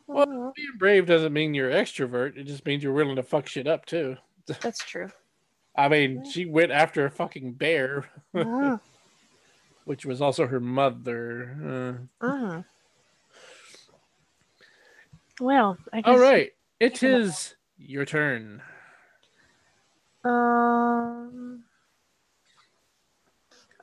[0.08, 2.36] Well, being brave doesn't mean you're extrovert.
[2.36, 4.16] It just means you're willing to fuck shit up too.
[4.60, 5.08] that's true.
[5.76, 8.78] I mean, she went after a fucking bear, Oh,
[9.84, 12.06] which was also her mother.
[12.20, 12.62] uh.
[15.40, 16.08] Well, I guess.
[16.08, 18.62] all right, it is your turn.
[20.24, 21.64] Um.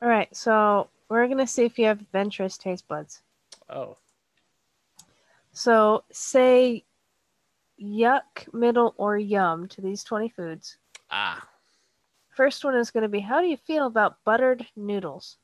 [0.01, 3.21] All right, so we're gonna see if you have adventurous taste buds.
[3.69, 3.97] Oh,
[5.53, 6.83] So say
[7.81, 10.77] yuck, middle, or yum to these 20 foods.
[11.09, 11.47] ah,
[12.29, 15.37] First one is going to be how do you feel about buttered noodles?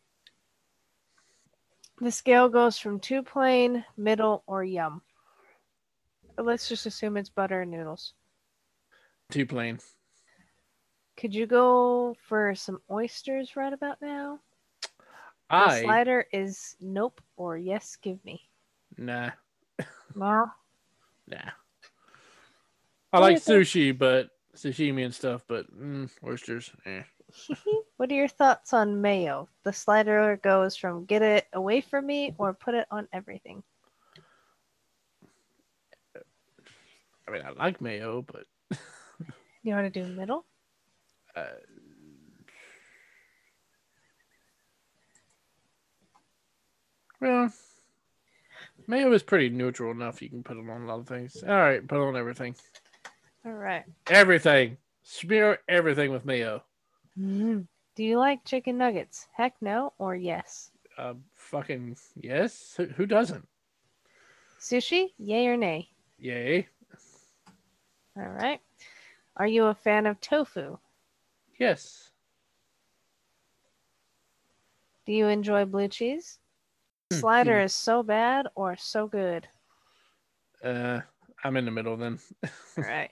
[2.00, 5.02] The scale goes from two plain, middle, or yum.
[6.38, 8.14] Let's just assume it's butter and noodles.
[9.32, 9.80] too plain.
[11.18, 14.40] Could you go for some oysters right about now?
[15.50, 18.42] The I slider is nope or yes, give me.
[18.98, 19.32] nah
[20.16, 20.52] No.
[21.28, 21.38] nah.
[23.14, 26.72] I What like sushi, but sashimi and stuff, but mm, oysters.
[26.86, 27.04] Eh.
[27.98, 29.48] what are your thoughts on mayo?
[29.64, 33.64] The slider goes from get it away from me or put it on everything.
[37.28, 38.46] I mean, I like mayo, but
[39.64, 40.46] You want to do middle?
[41.36, 41.44] uh,
[47.22, 47.52] well,
[48.88, 50.22] mayo is pretty neutral enough.
[50.22, 51.44] You can put it on a lot of things.
[51.44, 52.56] All right, put it on everything.
[53.46, 53.84] All right.
[54.10, 54.78] Everything.
[55.04, 56.64] Smear everything with mayo.
[57.20, 57.66] Mm.
[57.96, 59.28] Do you like chicken nuggets?
[59.34, 60.72] Heck no or yes?
[60.98, 62.74] Uh, fucking yes.
[62.78, 63.48] Who, who doesn't?
[64.60, 65.08] Sushi?
[65.18, 65.90] Yay or nay?
[66.20, 66.68] Yay.
[68.18, 68.60] All right.
[69.36, 70.78] Are you a fan of tofu?
[71.60, 72.10] Yes.
[75.06, 76.40] Do you enjoy blue cheese?
[77.12, 77.66] Hmm, Slider hmm.
[77.66, 79.48] is so bad or so good?
[80.64, 81.02] Uh,
[81.44, 82.20] I'm in the middle then.
[82.44, 82.50] All
[82.84, 83.12] right.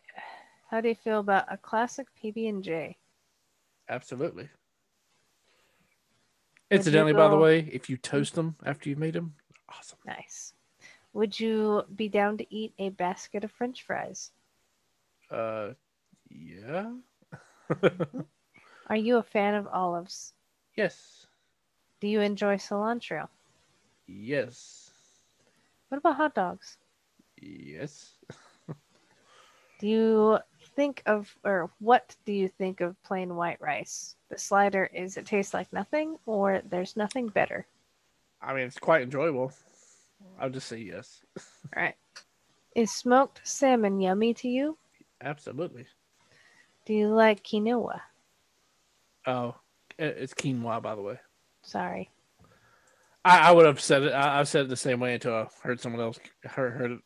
[0.72, 2.98] How do you feel about a classic PB and J?
[3.88, 4.50] Absolutely.
[6.72, 9.36] Incidentally, by the way, if you toast them after you've made them,
[9.70, 10.00] awesome.
[10.06, 10.54] Nice.
[11.14, 14.32] Would you be down to eat a basket of French fries?
[15.36, 15.74] Uh,
[16.30, 16.92] yeah.
[18.88, 20.34] Are you a fan of olives?
[20.78, 21.28] yes.
[22.00, 23.28] Do you enjoy cilantro?
[24.08, 24.92] Yes.
[25.90, 26.78] What about hot dogs?
[27.42, 28.14] Yes.
[29.80, 30.40] Do you
[30.76, 34.16] think of, or what do you think of plain white rice?
[34.30, 37.66] The slider is it tastes like nothing, or there's nothing better.
[38.42, 39.52] I mean, it's quite enjoyable.
[40.40, 41.24] I'll just say yes.
[41.76, 41.96] All right.
[42.74, 44.78] Is smoked salmon yummy to you?
[45.22, 45.86] Absolutely.
[46.86, 48.02] Do you like quinoa?
[49.26, 49.56] Oh,
[49.98, 51.20] it's quinoa, by the way.
[51.64, 52.10] Sorry.
[53.24, 54.12] I, I would have said it.
[54.12, 57.00] I, I've said it the same way until I heard someone else heard, heard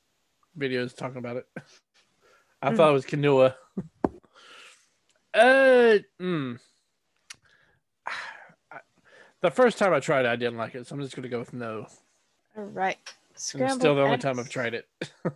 [0.57, 1.47] videos talking about it.
[2.61, 2.75] I Mm.
[2.77, 3.55] thought it was quinoa.
[5.33, 6.59] uh, mm.
[8.05, 8.11] I-
[9.41, 11.39] The first time I tried it, I didn't like it, so I'm just gonna go
[11.39, 11.87] with no.
[12.57, 12.97] All right.
[13.53, 14.23] And it's still the only eggs.
[14.23, 14.85] time I've tried it.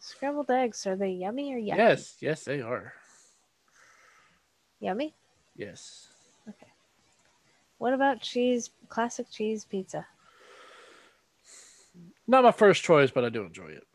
[0.00, 1.76] Scrambled eggs, are they yummy or yucky?
[1.76, 2.92] Yes, yes, they are.
[4.80, 5.14] Yummy?
[5.56, 6.08] Yes.
[6.48, 6.68] Okay.
[7.78, 10.06] What about cheese, classic cheese pizza?
[12.26, 13.86] Not my first choice, but I do enjoy it.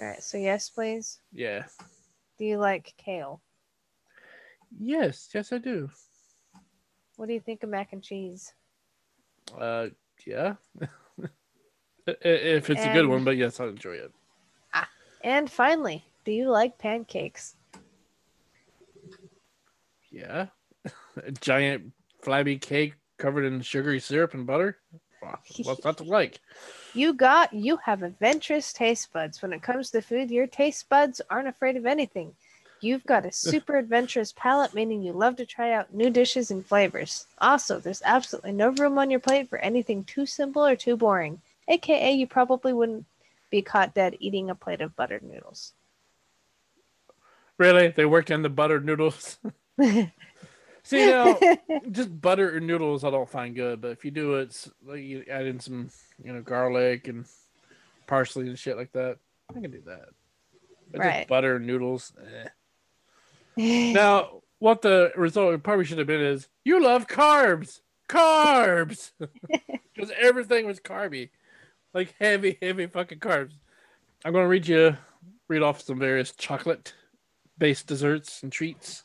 [0.00, 1.18] All right, so yes, please.
[1.32, 1.64] Yeah.
[2.38, 3.40] Do you like kale?
[4.78, 5.90] Yes, yes, I do.
[7.16, 8.52] What do you think of mac and cheese?
[9.58, 9.88] Uh,
[10.26, 10.54] yeah.
[12.06, 14.14] If it's a good one, but yes, I enjoy it.
[15.28, 17.54] And finally, do you like pancakes?
[20.10, 20.46] Yeah.
[21.22, 24.78] a giant flabby cake covered in sugary syrup and butter.
[25.64, 26.40] What's not to like?
[26.94, 29.42] You got you have adventurous taste buds.
[29.42, 32.34] When it comes to food, your taste buds aren't afraid of anything.
[32.80, 36.64] You've got a super adventurous palate, meaning you love to try out new dishes and
[36.64, 37.26] flavors.
[37.42, 41.42] Also, there's absolutely no room on your plate for anything too simple or too boring.
[41.68, 43.04] AKA, you probably wouldn't
[43.50, 45.72] be caught dead eating a plate of buttered noodles.
[47.58, 47.88] Really?
[47.88, 49.38] They worked in the buttered noodles.
[50.82, 51.38] See now,
[51.90, 55.24] just butter or noodles I don't find good, but if you do it, like you
[55.30, 55.90] add in some,
[56.22, 57.24] you know, garlic and
[58.06, 59.18] parsley and shit like that,
[59.50, 60.06] I can do that.
[60.90, 61.16] But Right.
[61.18, 62.12] just butter and noodles.
[62.18, 62.48] eh.
[63.92, 69.10] Now, what the result probably should have been is you love carbs, carbs,
[69.94, 71.30] because everything was carby,
[71.98, 73.50] like heavy, heavy fucking carbs.
[74.24, 74.96] I'm gonna read you,
[75.48, 79.02] read off some various chocolate-based desserts and treats,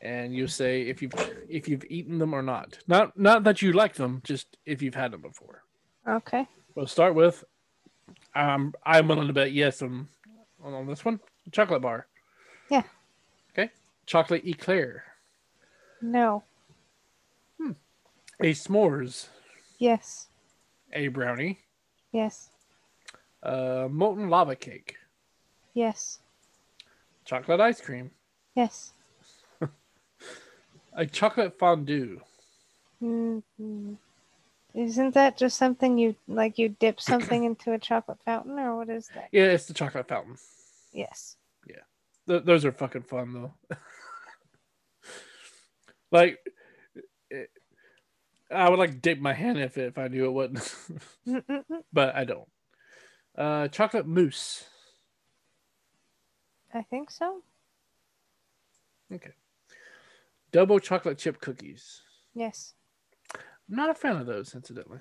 [0.00, 1.12] and you say if you've
[1.50, 2.78] if you've eaten them or not.
[2.88, 5.62] Not not that you like them, just if you've had them before.
[6.08, 6.48] okay.
[6.74, 7.44] We'll start with.
[8.34, 10.08] Um, I'm willing to bet yes on
[10.62, 11.20] on this one.
[11.52, 12.06] Chocolate bar.
[12.70, 12.82] Yeah.
[13.52, 13.70] Okay.
[14.06, 15.04] Chocolate eclair.
[16.00, 16.42] No.
[18.40, 19.28] A s'mores.
[19.78, 20.28] Yes.
[20.92, 21.60] A brownie.
[22.14, 22.48] Yes.
[23.42, 24.94] Uh, molten lava cake.
[25.74, 26.20] Yes.
[27.24, 28.12] Chocolate ice cream.
[28.54, 28.92] Yes.
[30.92, 32.20] A chocolate fondue.
[33.02, 33.42] mm
[34.74, 36.56] Isn't that just something you like?
[36.56, 39.28] You dip something into a chocolate fountain, or what is that?
[39.32, 40.36] Yeah, it's the chocolate fountain.
[40.92, 41.36] Yes.
[42.28, 43.54] Th- those are fucking fun though.
[46.12, 46.38] like,
[47.30, 47.50] it,
[48.50, 50.74] I would like dip my hand if if I knew it wasn't,
[51.92, 52.48] but I don't.
[53.36, 54.64] Uh, chocolate mousse.
[56.72, 57.42] I think so.
[59.12, 59.32] Okay.
[60.52, 62.02] Double chocolate chip cookies.
[62.34, 62.74] Yes.
[63.34, 65.00] I'm not a fan of those, incidentally.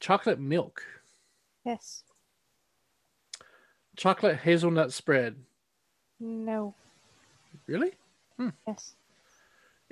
[0.00, 0.82] Chocolate milk.
[1.64, 2.04] Yes.
[3.96, 5.36] Chocolate hazelnut spread.
[6.20, 6.74] No.
[7.66, 7.92] Really?
[8.66, 8.94] Yes.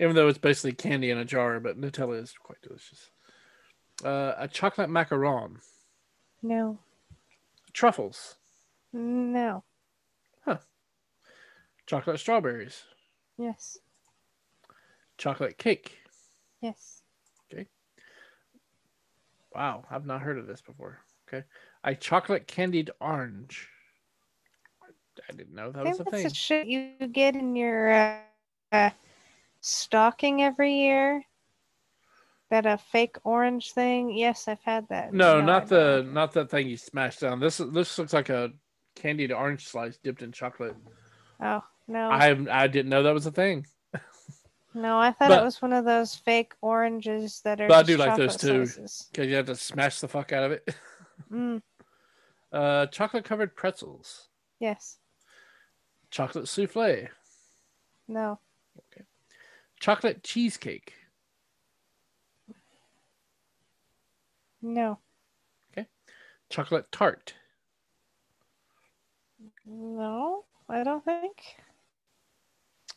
[0.03, 3.11] Even though it's basically candy in a jar, but Nutella is quite delicious.
[4.05, 5.59] Uh, a chocolate macaron.
[6.42, 6.80] No.
[7.72, 8.34] Truffles.
[8.92, 9.62] No.
[10.44, 10.59] Huh.
[11.86, 12.82] Chocolate strawberries.
[13.38, 13.78] Yes.
[15.18, 15.98] Chocolate cake.
[16.61, 17.03] Yes.
[17.53, 17.68] Okay.
[19.55, 20.98] Wow, I've not heard of this before.
[21.28, 21.44] Okay.
[21.84, 23.68] A chocolate candied orange.
[25.28, 26.28] I didn't know that was a that's thing.
[26.28, 28.18] the shit you get in your uh,
[28.72, 28.90] uh,
[29.93, 31.22] stocking every year.
[32.51, 34.11] That a fake orange thing.
[34.11, 35.12] Yes, I've had that.
[35.14, 37.40] No, I not the not that thing you smashed down.
[37.40, 38.51] This this looks like a
[38.95, 40.76] candied orange slice dipped in chocolate.
[41.43, 42.11] Oh no.
[42.11, 43.66] I I didn't know that was a thing.
[44.74, 47.68] No, I thought But- it was one of those fake oranges that are.
[47.68, 48.61] But I do like those too.
[49.11, 50.74] Because you have to smash the fuck out of it.
[51.30, 51.62] Mm,
[52.53, 54.28] Uh, chocolate covered pretzels.
[54.61, 54.99] yes.
[56.11, 57.09] Chocolate souffle.
[58.09, 58.38] No.
[59.83, 60.93] Chocolate cheesecake.
[64.62, 65.01] No.
[65.72, 65.89] Okay.
[66.49, 67.35] Chocolate tart.
[69.66, 71.43] No, I don't think.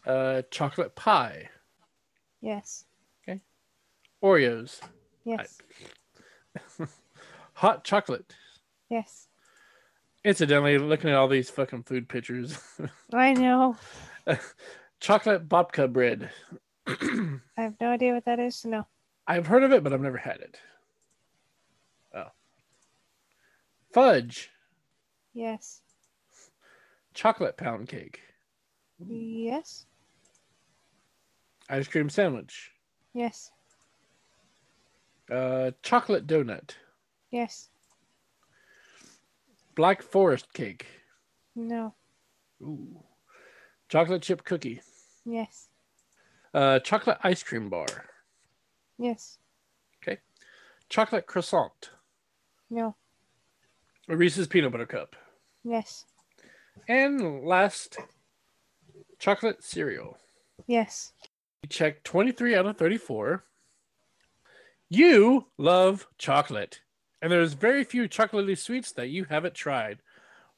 [0.06, 1.50] Uh, chocolate pie.
[2.40, 2.86] Yes.
[3.28, 3.42] Okay.
[4.24, 4.80] Oreos.
[5.24, 5.58] Yes.
[7.54, 8.36] Hot chocolate.
[8.92, 9.28] Yes.
[10.24, 12.60] Incidentally, looking at all these fucking food pictures,
[13.12, 13.76] I know.
[15.00, 16.30] chocolate babka bread.
[16.88, 18.64] I have no idea what that is.
[18.66, 18.86] No.
[19.28, 20.60] I've heard of it, but I've never had it.
[22.14, 22.32] Oh.
[23.92, 24.52] Fudge.
[25.34, 25.82] Yes.
[27.14, 28.22] Chocolate pound cake.
[29.08, 29.86] Yes.
[31.70, 32.72] Ice cream sandwich.
[33.14, 33.52] Yes.
[35.32, 36.72] Uh, chocolate donut.
[37.32, 37.70] Yes.
[39.74, 40.86] Black forest cake.
[41.56, 41.94] No.
[42.62, 43.04] Ooh.
[43.90, 44.82] Chocolate chip cookie.
[45.26, 45.70] Yes.
[46.56, 47.86] Uh, chocolate ice cream bar.
[48.98, 49.40] Yes.
[50.02, 50.20] Okay.
[50.88, 51.90] Chocolate croissant.
[52.70, 52.96] No.
[54.08, 55.18] A Reese's peanut butter cup.
[55.66, 56.06] Yes.
[56.88, 57.98] And last,
[59.20, 60.18] chocolate cereal.
[60.66, 61.12] Yes.
[61.64, 63.44] You check 23 out of 34.
[64.88, 66.80] You love chocolate.
[67.22, 70.00] And there's very few chocolatey sweets that you haven't tried.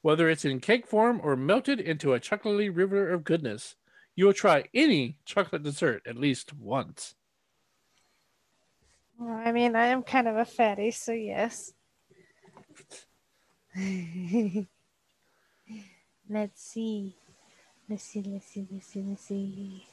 [0.02, 3.74] Whether it's in cake form or melted into a chocolatey river of goodness,
[4.18, 7.14] you will try any chocolate dessert at least once.
[9.16, 11.72] Well, I mean, I am kind of a fatty, so yes.
[16.28, 17.14] let's see.
[17.88, 19.86] Let's see, let's see, let's see, let's see.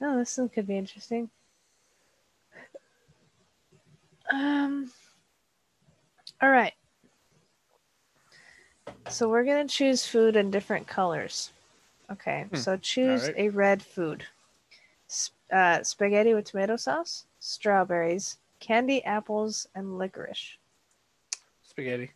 [0.00, 1.30] Oh, this one could be interesting.
[4.32, 4.88] Um,
[6.40, 6.74] all right.
[9.08, 11.52] So we're going to choose food in different colors.
[12.10, 13.34] Okay, Hmm, so choose alright.
[13.38, 14.24] a red food.
[15.08, 20.56] S- uh, spaghetti with tomato sauce, strawberries, candy apples, and licorice.
[21.62, 22.10] Spaghetti.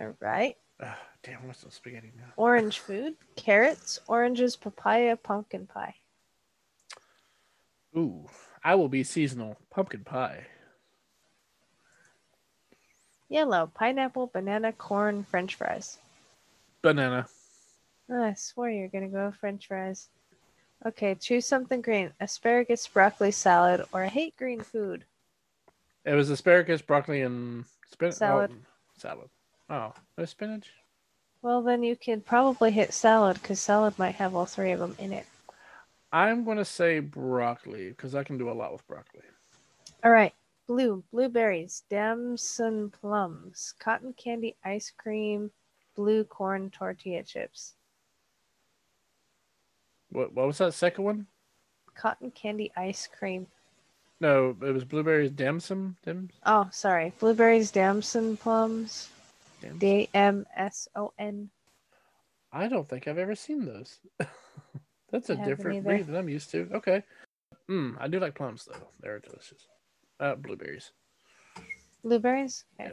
[0.00, 0.56] All right.
[0.82, 2.32] Ah, damn, I want some spaghetti now.
[2.36, 5.94] Orange food, carrots, oranges, papaya, pumpkin pie.
[7.96, 8.28] Ooh,
[8.64, 9.56] I will be seasonal.
[9.70, 10.46] Pumpkin pie.
[13.28, 15.98] Yellow, pineapple, banana, corn, french fries.
[16.82, 17.26] Banana.
[18.10, 20.08] Oh, I swore you were going to go french fries.
[20.86, 22.12] Okay, choose something green.
[22.20, 25.04] Asparagus, broccoli, salad, or I hate green food.
[26.04, 28.16] It was asparagus, broccoli, and spinach.
[28.16, 28.50] Oh, salad.
[28.52, 28.56] Oh,
[28.98, 29.28] salad.
[29.70, 30.70] Oh, no spinach?
[31.40, 34.94] Well, then you can probably hit salad because salad might have all three of them
[34.98, 35.26] in it.
[36.12, 39.22] I'm going to say broccoli because I can do a lot with broccoli.
[40.04, 40.34] All right.
[40.66, 45.50] Blue, blueberries, damson plums, cotton candy ice cream,
[45.94, 47.74] blue corn tortilla chips.
[50.10, 51.26] What, what was that second one?
[51.94, 53.46] Cotton candy ice cream.
[54.20, 55.96] No, it was blueberries damson.
[56.04, 57.12] Dim, Oh, sorry.
[57.18, 59.10] Blueberries, damson plums.
[59.60, 59.78] damson.
[59.78, 61.50] D M S O N.
[62.52, 63.98] I don't think I've ever seen those.
[65.10, 66.68] That's a different breed than I'm used to.
[66.72, 67.02] Okay.
[67.68, 68.88] Mm, I do like plums though.
[69.00, 69.66] They're delicious.
[70.20, 70.92] Uh, blueberries.
[72.02, 72.64] Blueberries?
[72.80, 72.90] Okay.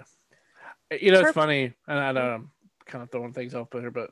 [0.92, 0.98] Yeah.
[1.00, 2.52] You know, it's funny, and I know I'm
[2.86, 4.12] kind of throwing things off there, but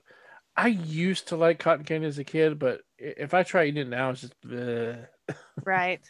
[0.55, 3.89] I used to like cotton candy as a kid, but if I try eating it
[3.89, 5.05] now, it's just bleh.
[5.65, 6.01] Right.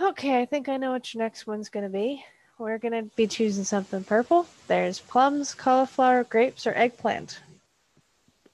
[0.00, 2.24] Okay, I think I know what your next one's going to be.
[2.58, 4.46] We're going to be choosing something purple.
[4.66, 7.40] There's plums, cauliflower, grapes, or eggplant.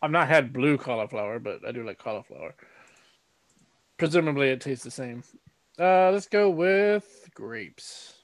[0.02, 2.54] I've not had blue cauliflower, but I do like cauliflower.
[3.96, 5.22] Presumably, it tastes the same.
[5.78, 8.14] Uh, let's go with grapes.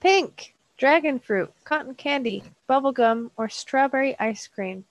[0.00, 4.84] Pink, dragon fruit, cotton candy, bubblegum, or strawberry ice cream.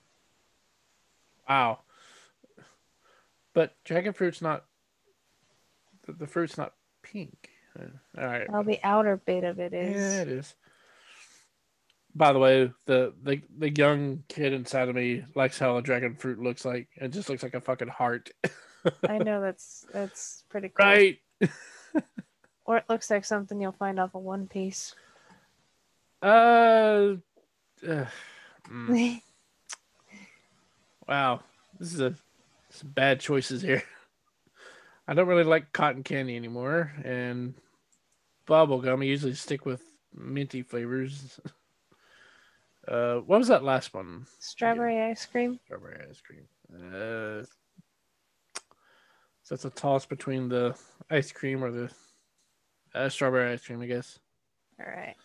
[1.47, 1.79] Wow.
[3.53, 4.65] But dragon fruit's not.
[6.05, 7.49] The, the fruit's not pink.
[7.77, 7.85] Uh,
[8.19, 8.51] All right.
[8.51, 9.95] Well, the outer bit of it is.
[9.95, 10.55] Yeah, it is.
[12.13, 16.15] By the way, the, the the young kid inside of me likes how a dragon
[16.15, 16.87] fruit looks like.
[16.95, 18.29] It just looks like a fucking heart.
[19.09, 20.85] I know that's that's pretty cool.
[20.85, 21.17] right.
[22.65, 24.95] Or it looks like something you'll find off of One Piece.
[26.21, 27.17] Uh,
[27.87, 28.05] uh,
[28.67, 29.21] mm,
[31.07, 31.41] wow.
[31.79, 32.15] This is a
[32.71, 33.83] some bad choices here.
[35.07, 37.53] I don't really like cotton candy anymore, and
[38.47, 39.01] bubblegum.
[39.01, 39.81] I usually stick with
[40.13, 41.39] minty flavors.
[42.87, 44.27] Uh, what was that last one?
[44.37, 45.59] Strawberry ice cream.
[45.65, 46.45] Strawberry ice cream.
[46.71, 47.43] Uh,
[49.45, 50.75] so it's a toss between the
[51.11, 51.91] ice cream or the
[52.95, 54.17] uh, strawberry ice cream, I guess.
[54.79, 55.15] All right.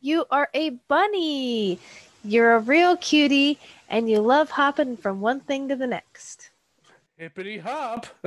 [0.00, 1.80] You are a bunny.
[2.22, 6.50] You're a real cutie, and you love hopping from one thing to the next.
[7.16, 8.06] Hippity hop.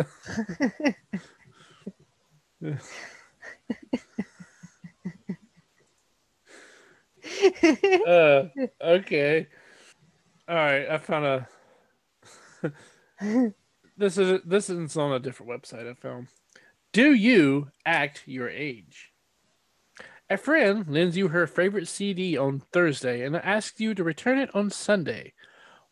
[8.05, 8.43] uh,
[8.81, 9.47] okay.
[10.49, 11.47] All right, I found a.
[13.97, 15.89] this is this is on a different website.
[15.89, 16.27] I found.
[16.93, 19.11] Do you act your age?
[20.29, 24.53] A friend lends you her favorite CD on Thursday and asks you to return it
[24.55, 25.33] on Sunday.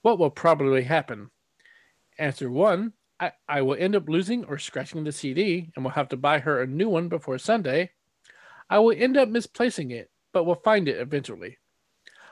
[0.01, 1.29] What will probably happen?
[2.17, 6.09] Answer one: I, I will end up losing or scratching the CD and will have
[6.09, 7.91] to buy her a new one before Sunday.
[8.69, 11.57] I will end up misplacing it, but will find it eventually.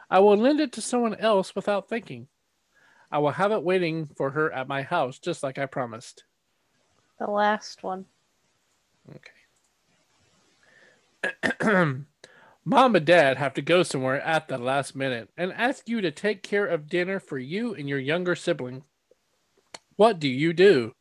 [0.09, 2.27] I will lend it to someone else without thinking.
[3.11, 6.23] I will have it waiting for her at my house, just like I promised.
[7.19, 8.05] The last one.
[9.15, 9.31] Okay.
[12.65, 16.11] Mom and dad have to go somewhere at the last minute and ask you to
[16.11, 18.83] take care of dinner for you and your younger sibling.
[19.95, 20.93] What do you do?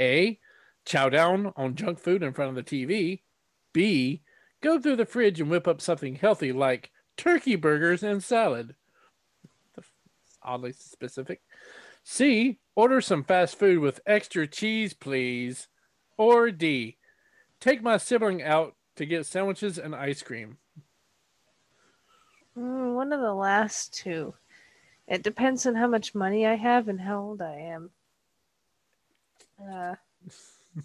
[0.00, 0.38] A.
[0.84, 3.22] Chow down on junk food in front of the TV.
[3.72, 4.22] B.
[4.60, 8.76] Go through the fridge and whip up something healthy like turkey burgers and salad.
[10.44, 11.42] Oddly specific.
[12.04, 12.58] C.
[12.74, 15.68] Order some fast food with extra cheese, please.
[16.16, 16.96] Or D.
[17.60, 20.58] Take my sibling out to get sandwiches and ice cream.
[22.58, 24.34] Mm, one of the last two.
[25.06, 27.90] It depends on how much money I have and how old I am.
[29.62, 29.94] Uh,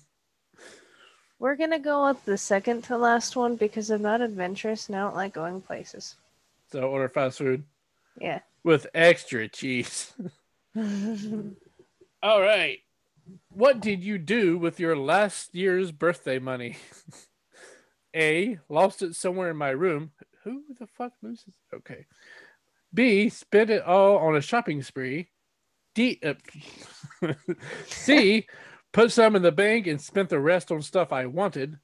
[1.40, 5.02] we're gonna go with the second to last one because I'm not adventurous and I
[5.02, 6.16] don't like going places.
[6.72, 7.64] So order fast food
[8.20, 8.40] Yeah.
[8.68, 10.14] With extra cheese.
[12.22, 12.80] All right.
[13.50, 16.76] What did you do with your last year's birthday money?
[18.16, 18.60] A.
[18.68, 20.12] Lost it somewhere in my room.
[20.44, 21.56] Who the fuck loses?
[21.74, 22.06] Okay.
[22.94, 23.30] B.
[23.30, 25.30] Spent it all on a shopping spree.
[25.96, 26.20] D.
[26.22, 26.34] Uh,
[27.86, 28.48] C.
[28.92, 31.78] Put some in the bank and spent the rest on stuff I wanted.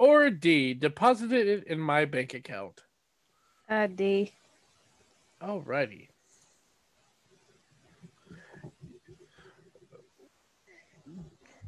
[0.00, 0.72] Or D.
[0.72, 2.80] Deposited it in my bank account.
[3.68, 4.32] uh, D.
[5.42, 6.08] Alrighty.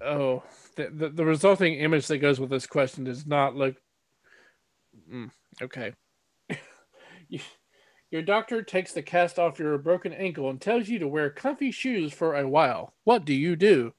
[0.03, 0.43] Oh,
[0.77, 3.77] the, the, the resulting image that goes with this question does not look.
[5.11, 5.31] Mm,
[5.63, 5.93] okay.
[7.29, 7.41] You-
[8.11, 11.73] your doctor takes the cast off your broken ankle and tells you to wear comfy
[11.73, 12.95] shoes for a while.
[13.03, 13.93] What do you do?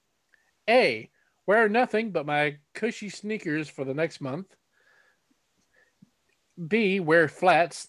[0.69, 1.09] A.
[1.45, 4.47] Wear nothing but my cushy sneakers for the next month.
[6.65, 6.99] B.
[7.01, 7.87] Wear flats.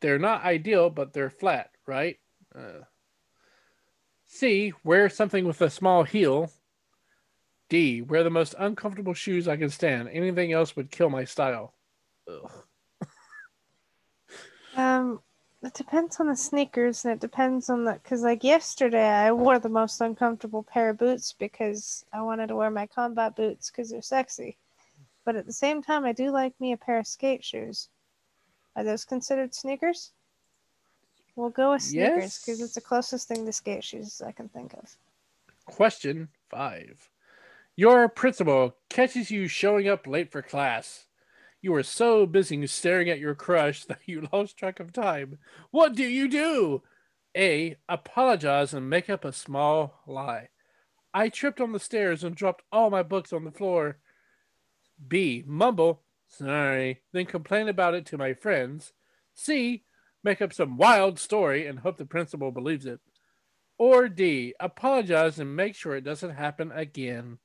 [0.00, 2.18] They're not ideal, but they're flat, right?
[2.56, 2.84] Uh,
[4.26, 4.72] C.
[4.84, 6.50] Wear something with a small heel.
[7.74, 8.02] D.
[8.02, 10.08] Wear the most uncomfortable shoes I can stand.
[10.08, 11.74] Anything else would kill my style.
[12.28, 12.50] Ugh.
[14.76, 15.20] Um,
[15.62, 19.60] it depends on the sneakers and it depends on the because like yesterday I wore
[19.60, 23.90] the most uncomfortable pair of boots because I wanted to wear my combat boots because
[23.90, 24.56] they're sexy,
[25.24, 27.88] but at the same time I do like me a pair of skate shoes.
[28.74, 30.10] Are those considered sneakers?
[31.36, 32.66] We'll go with sneakers because Yes.
[32.66, 34.96] it's the closest thing to skate shoes I can think of.
[35.66, 37.08] Question five.
[37.76, 41.06] Your principal catches you showing up late for class.
[41.60, 45.38] You were so busy staring at your crush that you lost track of time.
[45.70, 46.82] What do you do?
[47.36, 47.76] A.
[47.88, 50.50] Apologize and make up a small lie.
[51.12, 53.98] I tripped on the stairs and dropped all my books on the floor.
[55.06, 55.42] B.
[55.46, 58.92] Mumble, sorry, then complain about it to my friends.
[59.34, 59.84] C.
[60.22, 63.00] Make up some wild story and hope the principal believes it.
[63.78, 67.38] Or D, apologize and make sure it doesn't happen again.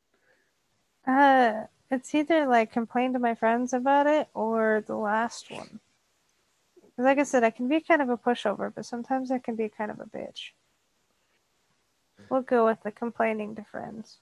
[1.10, 5.80] Uh, it's either like complain to my friends about it or the last one.
[7.00, 9.70] Like I said, I can be kind of a pushover, but sometimes I can be
[9.70, 10.52] kind of a bitch.
[12.30, 14.18] We'll go with the complaining to friends.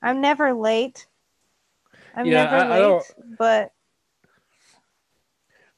[0.00, 1.06] I'm never late.
[2.14, 3.72] I'm Yeah, never I- I late, don't- but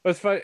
[0.05, 0.43] if I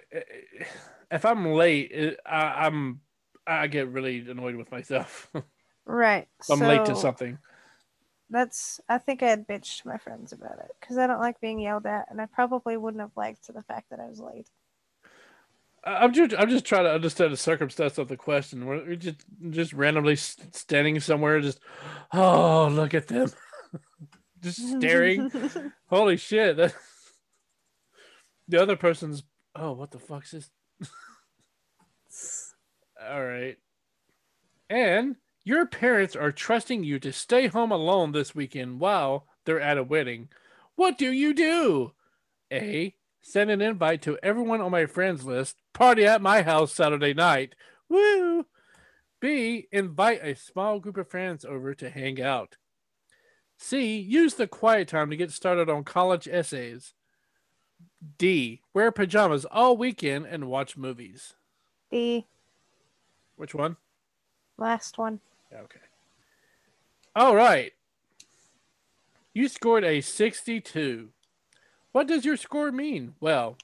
[1.12, 3.02] if I'm late, I, I'm
[3.46, 5.30] I get really annoyed with myself.
[5.86, 6.28] right.
[6.50, 7.38] I'm late to something.
[8.30, 8.80] That's.
[8.90, 11.60] I think i had bitched to my friends about it because I don't like being
[11.60, 14.48] yelled at, and I probably wouldn't have liked the fact that I was late.
[15.86, 18.66] I'm just I'm just trying to understand the circumstance of the question.
[18.66, 21.60] We're we're just just randomly standing somewhere, just
[22.14, 23.30] oh look at them,
[24.42, 25.32] just staring.
[25.88, 26.58] Holy shit!
[26.58, 26.74] That...
[28.50, 29.24] The other person's
[29.56, 30.50] oh what the fuck's this?
[33.02, 33.58] All right.
[34.70, 39.78] And your parents are trusting you to stay home alone this weekend while they're at
[39.78, 40.30] a wedding.
[40.76, 41.92] What do you do?
[42.52, 42.96] A.
[43.22, 45.58] Send an invite to everyone on my friends list.
[45.74, 47.56] Party at my house Saturday night.
[47.90, 48.46] Woo!
[49.20, 49.68] B.
[49.72, 52.58] Invite a small group of friends over to hang out.
[53.58, 53.98] C.
[53.98, 56.94] Use the quiet time to get started on college essays.
[58.18, 58.62] D.
[58.74, 61.36] Wear pajamas all weekend and watch movies.
[61.92, 62.26] The
[63.38, 63.78] Which one?
[64.58, 65.20] last one.
[65.54, 65.80] Okay.
[67.16, 67.74] All right.
[69.34, 71.10] You scored a 62.
[71.92, 73.16] What does your score mean?
[73.20, 73.58] Well,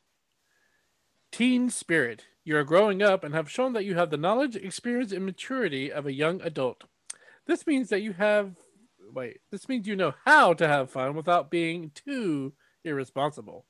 [1.32, 2.26] teen spirit.
[2.44, 6.06] You're growing up and have shown that you have the knowledge, experience, and maturity of
[6.06, 6.84] a young adult.
[7.46, 8.56] This means that you have.
[9.14, 13.66] Wait, this means you know how to have fun without being too irresponsible.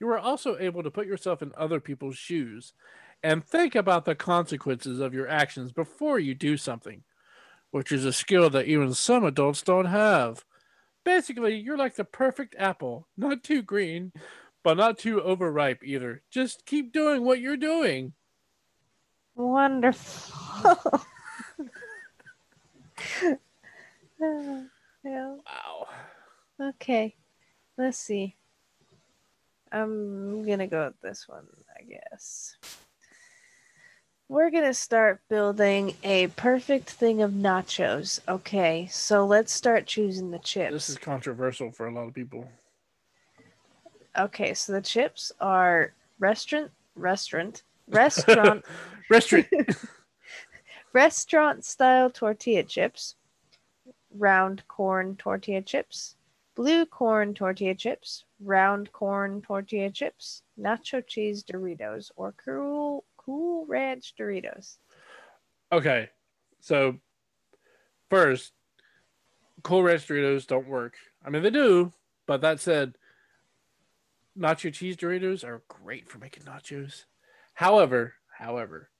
[0.00, 2.72] You are also able to put yourself in other people's shoes
[3.22, 7.02] and think about the consequences of your actions before you do something,
[7.70, 10.44] which is a skill that even some adults don't have.
[11.04, 14.12] Basically, you're like the perfect apple, not too green,
[14.62, 16.22] but not too overripe either.
[16.30, 18.12] Just keep doing what you're doing.
[19.34, 21.00] Wonderful.
[24.20, 24.64] yeah.
[25.02, 25.86] Wow.
[26.60, 27.16] Okay.
[27.78, 28.36] Let's see.
[29.72, 31.46] I'm gonna go with this one,
[31.78, 32.56] I guess.
[34.30, 38.20] We're gonna start building a perfect thing of nachos.
[38.28, 40.72] Okay, so let's start choosing the chips.
[40.72, 42.46] This is controversial for a lot of people.
[44.16, 48.64] Okay, so the chips are restaurant, restaurant, restaurant,
[49.10, 49.48] Restaurant.
[50.92, 53.16] restaurant style tortilla chips,
[54.16, 56.14] round corn tortilla chips,
[56.54, 64.14] blue corn tortilla chips, round corn tortilla chips, nacho cheese Doritos, or cool cool ranch
[64.18, 64.76] Doritos.
[65.70, 66.10] okay.
[66.62, 66.96] So,
[68.10, 68.52] first,
[69.62, 70.94] Cool Ranch Doritos don't work.
[71.24, 71.92] I mean, they do,
[72.26, 72.96] but that said,
[74.38, 77.04] nacho cheese Doritos are great for making nachos.
[77.54, 78.90] However, however,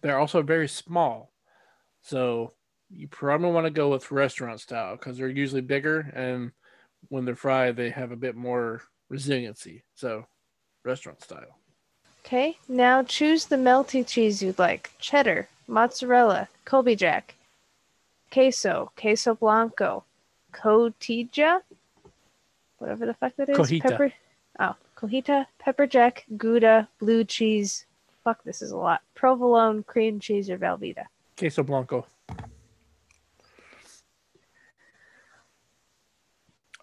[0.00, 1.32] they're also very small.
[2.02, 2.54] So,
[2.88, 6.52] you probably want to go with restaurant style because they're usually bigger and
[7.08, 9.84] when they're fried, they have a bit more resiliency.
[9.94, 10.26] So,
[10.84, 11.58] restaurant style.
[12.26, 17.36] Okay, now choose the melty cheese you'd like: cheddar, mozzarella, Colby Jack,
[18.32, 20.02] queso, queso blanco,
[20.52, 21.60] cotija,
[22.78, 23.56] whatever the fuck that is.
[23.56, 23.82] Cojita.
[23.82, 24.12] Pepper.
[24.58, 27.86] Oh, cojita, pepper jack, gouda, blue cheese.
[28.24, 29.02] Fuck, this is a lot.
[29.14, 31.04] Provolone, cream cheese, or Velveeta.
[31.38, 32.06] Queso Blanco.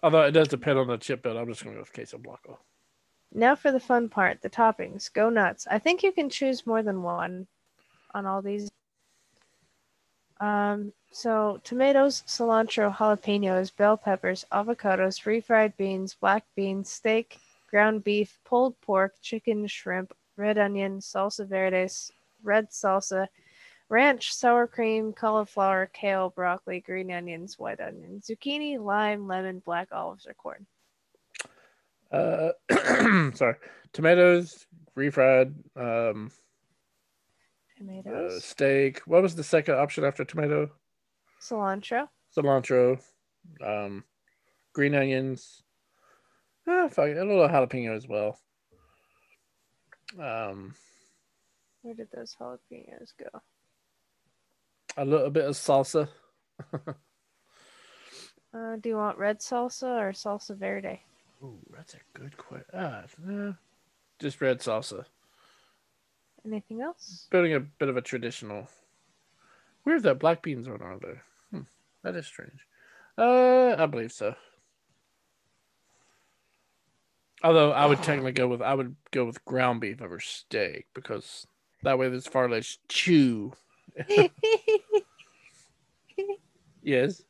[0.02, 2.16] Although it does depend on the chip build, I'm just going to go with Queso
[2.16, 2.60] Blanco.
[3.36, 5.12] Now for the fun part, the toppings.
[5.12, 5.66] Go nuts.
[5.68, 7.48] I think you can choose more than one
[8.14, 8.70] on all these.
[10.40, 18.38] Um, so tomatoes, cilantro, jalapenos, bell peppers, avocados, refried beans, black beans, steak, ground beef,
[18.44, 21.88] pulled pork, chicken, shrimp, red onion, salsa verde,
[22.44, 23.26] red salsa,
[23.88, 30.26] ranch, sour cream, cauliflower, kale, broccoli, green onions, white onion, zucchini, lime, lemon, black olives,
[30.26, 30.66] or corn.
[32.10, 32.50] Uh,
[33.34, 33.56] sorry.
[33.92, 39.00] Tomatoes, refried, um, uh, Tomatoes, steak.
[39.06, 40.70] What was the second option after tomato?
[41.40, 42.98] cilantro, Cilantro,
[43.64, 44.02] um,
[44.72, 45.62] green onions.
[46.66, 48.38] Ah, fuck a little jalapeno as well.
[50.18, 50.74] Um,
[51.82, 53.40] Where did those jalapenos go?
[54.96, 56.08] a little bit of salsa.
[58.54, 61.02] Uh, do you want red salsa or salsa verde?
[61.44, 62.66] Ooh, that's a good question.
[62.72, 63.52] Ah, nah,
[64.18, 65.04] just red salsa.
[66.46, 67.26] Anything else?
[67.30, 68.68] Building a bit of a traditional.
[69.84, 71.22] Weird that black beans aren't on there.
[71.50, 71.60] Hmm,
[72.02, 72.66] that is strange.
[73.18, 74.34] Uh, I believe so.
[77.42, 81.46] Although I would technically go with I would go with ground beef over steak because
[81.82, 83.52] that way there's far less chew.
[86.84, 87.22] Yes.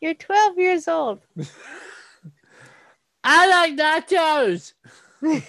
[0.00, 1.20] You're 12 years old.
[3.24, 4.74] I like nachos.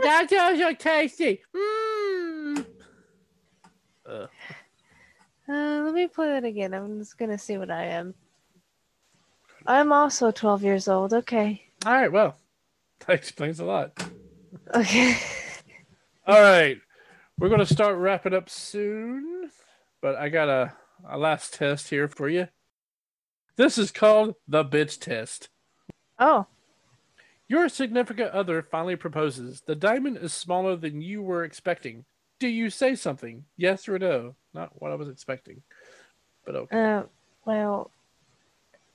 [0.00, 1.40] nachos are tasty.
[1.54, 2.66] Mmm.
[4.08, 4.26] Uh,
[5.46, 6.72] Uh, let me play that again.
[6.72, 8.14] I'm just gonna see what I am.
[9.66, 11.12] I'm also 12 years old.
[11.12, 11.62] Okay.
[11.84, 12.12] all right.
[12.12, 12.36] Well,
[13.06, 13.92] that explains a lot.
[14.74, 15.16] Okay.
[16.26, 16.78] All right.
[17.38, 19.50] We're going to start wrapping up soon,
[20.00, 20.72] but I got a,
[21.06, 22.48] a last test here for you.
[23.56, 25.50] This is called the bitch test.
[26.18, 26.46] Oh,
[27.48, 29.62] Your significant other finally proposes.
[29.66, 32.04] The diamond is smaller than you were expecting.
[32.38, 33.44] Do you say something?
[33.56, 34.34] Yes or no?
[34.52, 35.62] Not what I was expecting,
[36.44, 36.76] but okay.
[36.76, 37.02] uh,
[37.44, 37.90] well,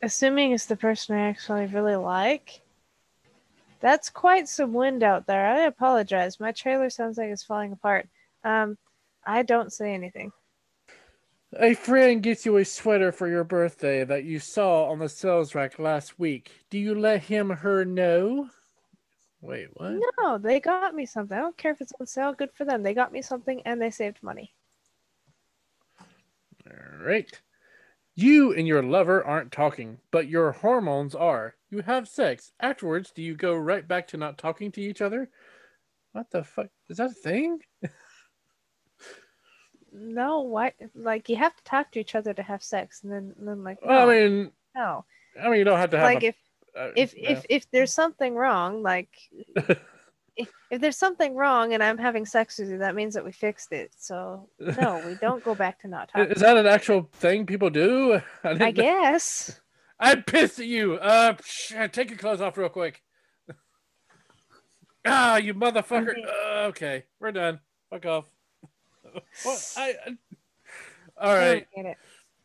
[0.02, 2.62] assuming it's the person I actually really like,
[3.82, 5.46] that's quite some wind out there.
[5.48, 6.40] I apologize.
[6.40, 8.08] My trailer sounds like it's falling apart.
[8.44, 8.78] Um,
[9.26, 10.32] I don't say anything.
[11.58, 15.56] A friend gets you a sweater for your birthday that you saw on the sales
[15.56, 16.52] rack last week.
[16.70, 18.50] Do you let him her know?
[19.42, 20.00] Wait, what?
[20.20, 21.36] No, they got me something.
[21.36, 22.34] I don't care if it's on sale.
[22.34, 22.84] Good for them.
[22.84, 24.54] They got me something and they saved money.
[26.70, 27.32] All right.
[28.16, 31.56] You and your lover aren't talking, but your hormones are.
[31.72, 32.52] You have sex.
[32.60, 35.30] Afterwards, do you go right back to not talking to each other?
[36.12, 36.68] What the fuck?
[36.90, 37.60] Is that a thing?
[39.94, 40.74] No, why?
[40.96, 43.64] Like you have to talk to each other to have sex, and then, and then
[43.64, 45.06] like Well, no, I mean, no.
[45.42, 46.36] I mean, you don't have to have Like a, if
[46.78, 47.32] uh, if yeah.
[47.32, 49.10] if if there's something wrong, like
[50.36, 53.32] if, if there's something wrong and I'm having sex with you, that means that we
[53.32, 53.92] fixed it.
[53.98, 56.32] So no, we don't go back to not talking.
[56.32, 58.22] is that an actual thing people do?
[58.44, 59.60] I, I guess.
[60.00, 60.96] I'm pissed at you.
[60.96, 63.02] Uh, sh- take your clothes off real quick.
[65.06, 66.12] ah, you motherfucker.
[66.12, 66.24] Okay.
[66.24, 67.60] Uh, okay, we're done.
[67.90, 68.26] Fuck off.
[69.44, 69.74] what?
[69.78, 70.18] I, I...
[71.22, 71.98] All I get it.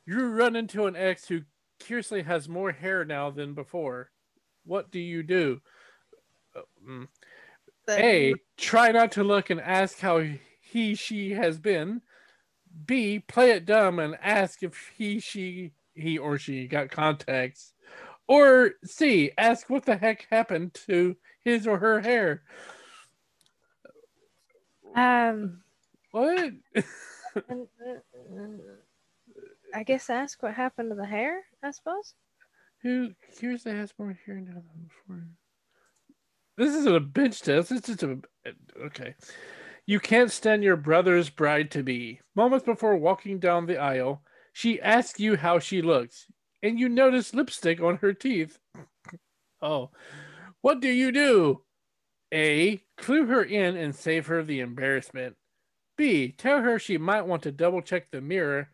[0.07, 1.43] You run into an ex who
[1.79, 4.11] curiously has more hair now than before.
[4.65, 5.61] What do you do?
[6.87, 7.09] Mm.
[7.89, 8.35] A.
[8.57, 10.25] Try not to look and ask how
[10.61, 12.03] he, she has been.
[12.87, 13.21] B.
[13.21, 17.73] Play it dumb and ask if he, she, he or she got contacts.
[18.27, 19.31] Or C.
[19.37, 22.43] Ask what the heck happened to his or her hair.
[24.97, 25.64] Um,
[26.15, 26.53] What?
[26.77, 26.81] uh,
[27.37, 27.65] uh,
[29.75, 31.43] I guess ask what happened to the hair.
[31.61, 32.15] I suppose.
[32.83, 35.27] Who curiously has more hair now than before?
[36.57, 37.73] This isn't a bench test.
[37.73, 38.21] It's just a
[38.85, 39.17] okay.
[39.87, 42.21] You can't stand your brother's bride to be.
[42.37, 46.29] Moments before walking down the aisle, she asks you how she looks,
[46.63, 48.61] and you notice lipstick on her teeth.
[49.63, 49.91] oh,
[50.61, 51.63] what do you do?
[52.33, 52.85] A.
[52.99, 55.35] Clue her in and save her the embarrassment.
[55.97, 56.33] B.
[56.37, 58.69] Tell her she might want to double check the mirror.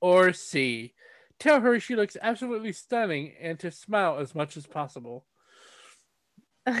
[0.00, 0.94] Or C.
[1.38, 5.24] Tell her she looks absolutely stunning and to smile as much as possible.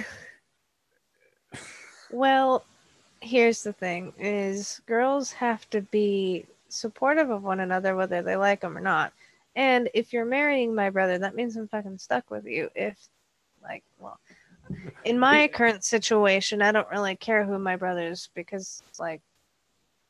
[2.12, 2.62] Well,
[3.22, 8.60] here's the thing: is girls have to be supportive of one another, whether they like
[8.60, 9.12] them or not.
[9.56, 12.70] And if you're marrying my brother, that means I'm fucking stuck with you.
[12.74, 12.96] If,
[13.62, 14.20] like, well,
[15.04, 19.22] in my current situation, I don't really care who my brother is because, like,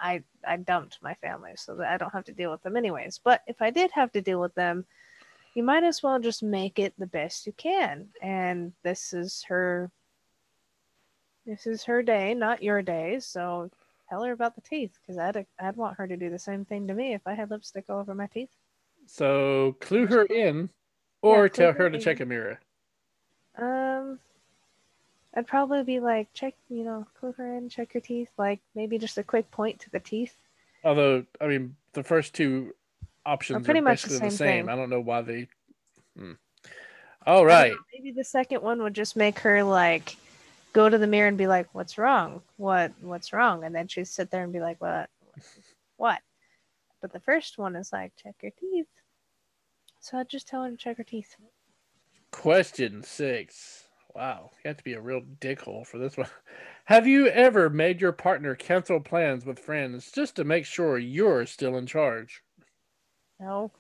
[0.03, 3.21] I I dumped my family, so that I don't have to deal with them anyways.
[3.23, 4.85] But if I did have to deal with them,
[5.55, 8.09] you might as well just make it the best you can.
[8.21, 9.91] And this is her
[11.47, 13.19] this is her day, not your day.
[13.21, 13.71] So
[14.09, 16.87] tell her about the teeth, because I'd I'd want her to do the same thing
[16.89, 18.51] to me if I had lipstick all over my teeth.
[19.07, 20.69] So clue her in,
[21.23, 22.03] or Yeah, tell her her to in.
[22.03, 22.61] check a mirror.
[23.59, 24.19] Um,
[25.35, 28.29] I'd probably be like, check, you know, clue her in, check your teeth.
[28.37, 30.37] Like maybe just a quick point to the teeth.
[30.85, 32.75] Although, I mean, the first two
[33.25, 34.69] options are, pretty much the basically the same same.
[34.69, 35.49] I don't know why they.
[36.19, 36.33] Hmm.
[37.27, 37.73] All right.
[37.73, 40.17] know, Maybe the second one would just make her like
[40.73, 42.43] go to the mirror and be like, "What's wrong?
[42.57, 45.09] What What's wrong?" And then she'd sit there and be like, "What?
[45.97, 46.21] What?"
[47.01, 48.89] But the first one is like, "Check your teeth."
[50.01, 51.37] So I'd just tell her to check her teeth.
[52.33, 53.82] Question six.
[54.15, 56.29] Wow, you have to be a real dickhole for this one.
[56.87, 61.45] Have you ever made your partner cancel plans with friends just to make sure you're
[61.45, 62.43] still in charge?
[63.39, 63.71] No,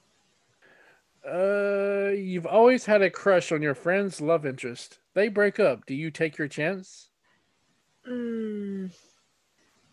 [1.28, 4.99] Uh, you've always had a crush on your friend's love interest.
[5.14, 5.85] They break up.
[5.87, 7.11] Do you take your chance?
[8.09, 8.91] mm,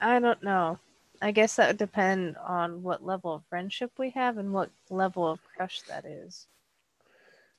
[0.01, 0.77] I don't know.
[1.21, 5.25] I guess that would depend on what level of friendship we have and what level
[5.25, 6.47] of crush that is.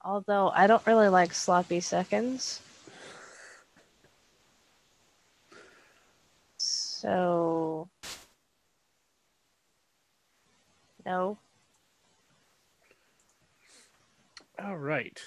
[0.02, 2.60] Although I don't really like sloppy seconds.
[7.00, 7.88] So
[11.06, 11.38] no.
[14.62, 15.18] All right.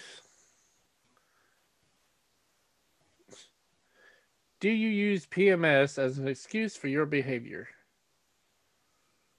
[4.59, 7.67] Do you use PMS as an excuse for your behavior?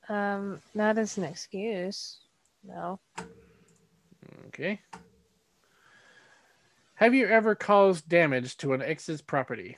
[0.09, 2.19] Um not as an excuse.
[2.65, 2.99] No.
[4.49, 4.81] Okay.
[6.97, 9.77] Have you ever caused damage to an ex's property?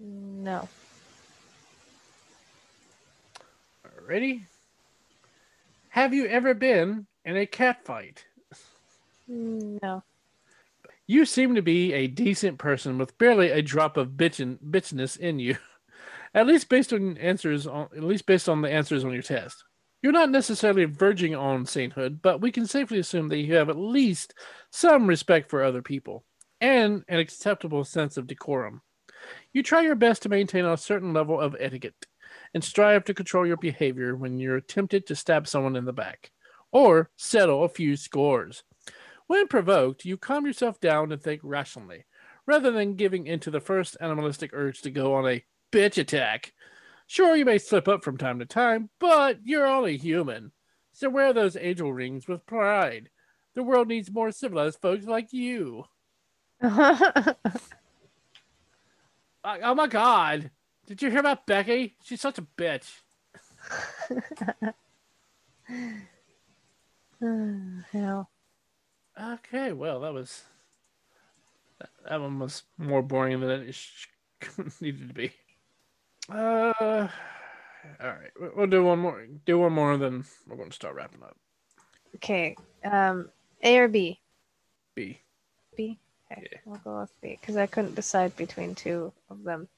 [0.00, 0.68] No.
[3.86, 4.42] Alrighty.
[5.90, 8.24] Have you ever been in a cat fight?
[9.28, 10.02] No.
[11.06, 15.38] You seem to be a decent person with barely a drop of bitchin bitchness in
[15.38, 15.56] you.
[16.34, 19.62] At least based on answers on at least based on the answers on your test.
[20.02, 23.76] You're not necessarily verging on sainthood, but we can safely assume that you have at
[23.76, 24.34] least
[24.72, 26.24] some respect for other people
[26.60, 28.82] and an acceptable sense of decorum.
[29.54, 32.06] You try your best to maintain a certain level of etiquette
[32.52, 36.32] and strive to control your behavior when you're tempted to stab someone in the back
[36.72, 38.64] or settle a few scores.
[39.28, 42.04] When provoked, you calm yourself down and think rationally,
[42.46, 46.52] rather than giving into the first animalistic urge to go on a bitch attack.
[47.06, 50.50] Sure, you may slip up from time to time, but you're only human.
[50.92, 53.08] So wear those angel rings with pride.
[53.54, 55.84] The world needs more civilized folks like you.
[59.44, 60.50] Like, oh my god.
[60.86, 61.96] Did you hear about Becky?
[62.02, 63.00] She's such a bitch.
[67.92, 68.30] Hell.
[69.20, 70.42] Okay, well, that was.
[71.78, 74.06] That, that one was more boring than it sh-
[74.80, 75.32] needed to be.
[76.28, 77.08] Uh, all
[78.00, 79.26] right, we- we'll do one more.
[79.46, 81.36] Do one more, then we're going to start wrapping up.
[82.16, 82.56] Okay.
[82.84, 83.28] Um,
[83.62, 84.20] A or B?
[84.94, 85.20] B.
[85.76, 85.98] B.
[86.36, 86.58] Okay, Yeah.
[86.64, 89.68] we'll go with B because I couldn't decide between two of them.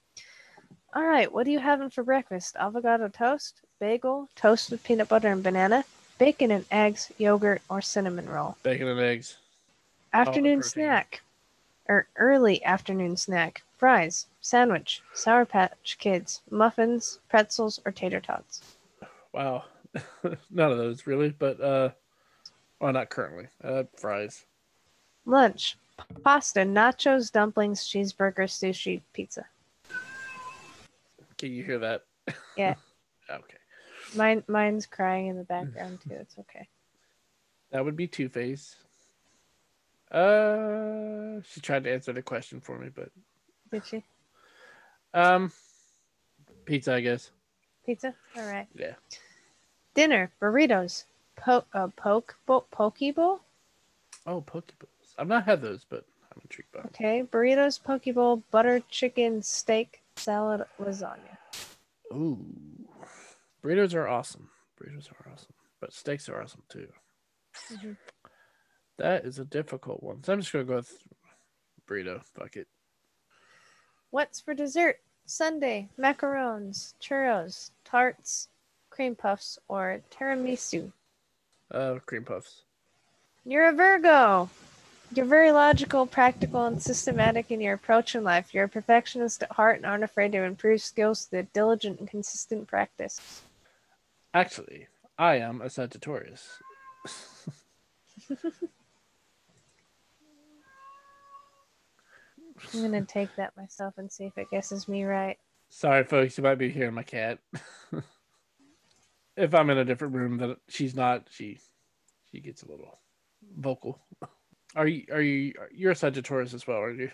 [0.94, 2.56] All right, what are you having for breakfast?
[2.58, 5.84] Avocado toast, bagel, toast with peanut butter and banana,
[6.18, 8.56] bacon and eggs, yogurt, or cinnamon roll.
[8.62, 9.36] Bacon and eggs.
[10.12, 11.20] Afternoon snack,
[11.88, 18.62] or early afternoon snack: fries, sandwich, Sour Patch Kids, muffins, pretzels, or tater tots.
[19.32, 19.64] Wow.
[20.50, 21.90] None of those really, but uh,
[22.80, 23.48] well, not currently.
[23.62, 24.46] Uh, fries.
[25.26, 25.76] Lunch:
[26.22, 29.46] pasta, nachos, dumplings, cheeseburger, sushi, pizza.
[31.38, 32.02] Can you hear that?
[32.56, 32.74] Yeah.
[33.30, 33.58] okay.
[34.14, 36.14] Mine, mine's crying in the background too.
[36.14, 36.68] It's okay.
[37.70, 38.76] That would be Two Face.
[40.10, 43.10] Uh, she tried to answer the question for me, but
[43.72, 44.04] Did she?
[45.12, 45.50] um,
[46.64, 47.30] pizza, I guess.
[47.84, 48.14] Pizza.
[48.36, 48.68] All right.
[48.74, 48.94] Yeah.
[49.94, 51.04] Dinner: burritos,
[51.36, 53.40] po- uh, poke bowl, poke bowl.
[54.26, 54.95] Oh, Pokeballs.
[55.18, 56.80] I've not had those, but I'm intrigued by.
[56.80, 56.86] 'em.
[56.86, 61.38] Okay, burritos, poke bowl, butter chicken, steak, salad, lasagna.
[62.12, 62.38] Ooh,
[63.62, 64.50] burritos are awesome.
[64.78, 66.92] Burritos are awesome, but steaks are awesome too.
[67.70, 67.96] Mhm.
[68.98, 70.22] That is a difficult one.
[70.22, 71.02] So I'm just gonna go with
[71.86, 72.24] burrito.
[72.24, 72.68] Fuck it.
[74.10, 75.00] What's for dessert?
[75.28, 78.48] sundae, macarons, churros, tarts,
[78.90, 80.92] cream puffs, or tiramisu.
[81.70, 82.62] Uh, cream puffs.
[83.44, 84.48] You're a Virgo.
[85.14, 88.52] You're very logical, practical, and systematic in your approach in life.
[88.52, 92.66] You're a perfectionist at heart and aren't afraid to improve skills through diligent and consistent
[92.66, 93.42] practice.
[94.34, 94.88] Actually,
[95.18, 96.62] I am a Sagittarius.
[102.74, 105.38] I'm gonna take that myself and see if it guesses me right.
[105.68, 107.38] Sorry, folks, you might be hearing my cat.
[109.36, 111.58] if I'm in a different room that she's not, she
[112.30, 112.98] she gets a little
[113.56, 114.00] vocal.
[114.76, 117.10] Are you are you you're a Sagittarius as well, aren't you?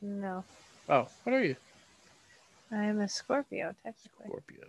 [0.00, 0.42] No,
[0.88, 1.56] Oh, what are you?
[2.72, 4.26] I am a Scorpio, technically.
[4.26, 4.64] Scorpio.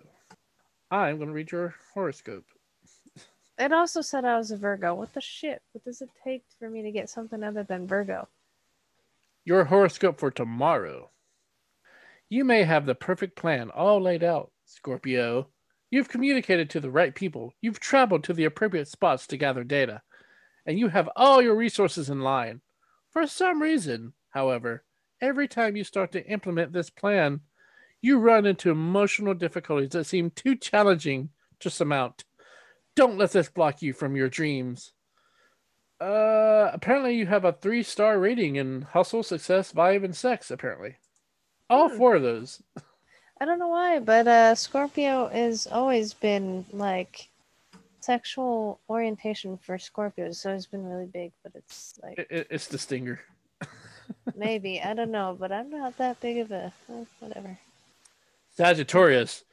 [0.91, 2.45] I'm gonna read your horoscope.
[3.59, 4.95] It also said I was a Virgo.
[4.95, 5.61] What the shit?
[5.71, 8.27] What does it take for me to get something other than Virgo?
[9.45, 11.11] Your horoscope for tomorrow.
[12.27, 15.47] You may have the perfect plan all laid out, Scorpio.
[15.91, 17.53] You've communicated to the right people.
[17.61, 20.01] You've traveled to the appropriate spots to gather data.
[20.65, 22.61] And you have all your resources in line.
[23.09, 24.83] For some reason, however,
[25.19, 27.41] every time you start to implement this plan,
[28.01, 32.23] you run into emotional difficulties that seem too challenging to surmount.
[32.95, 34.93] Don't let this block you from your dreams.
[35.99, 40.49] Uh, apparently you have a three star rating in hustle, success, vibe, and sex.
[40.49, 40.97] Apparently,
[41.69, 41.97] all Hmm.
[41.97, 42.61] four of those.
[43.39, 47.29] I don't know why, but uh, Scorpio has always been like
[48.01, 50.27] sexual orientation for Scorpios.
[50.27, 53.19] has always been really big, but it's like It, it- it's the stinger.
[54.35, 57.57] maybe I don't know, but I'm not that big of a eh, whatever.
[58.55, 59.43] Sagittarius,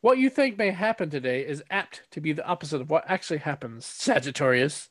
[0.00, 3.38] what you think may happen today is apt to be the opposite of what actually
[3.38, 3.84] happens.
[3.86, 4.88] Sagittarius,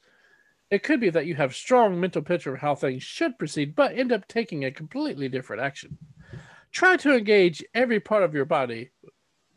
[0.70, 3.98] it could be that you have strong mental picture of how things should proceed, but
[3.98, 5.98] end up taking a completely different action.
[6.72, 8.92] Try to engage every part of your body,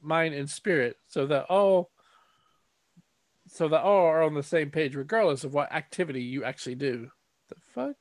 [0.00, 1.90] mind, and spirit, so that all
[3.52, 7.10] so that all are on the same page, regardless of what activity you actually do.
[7.48, 7.96] The fuck?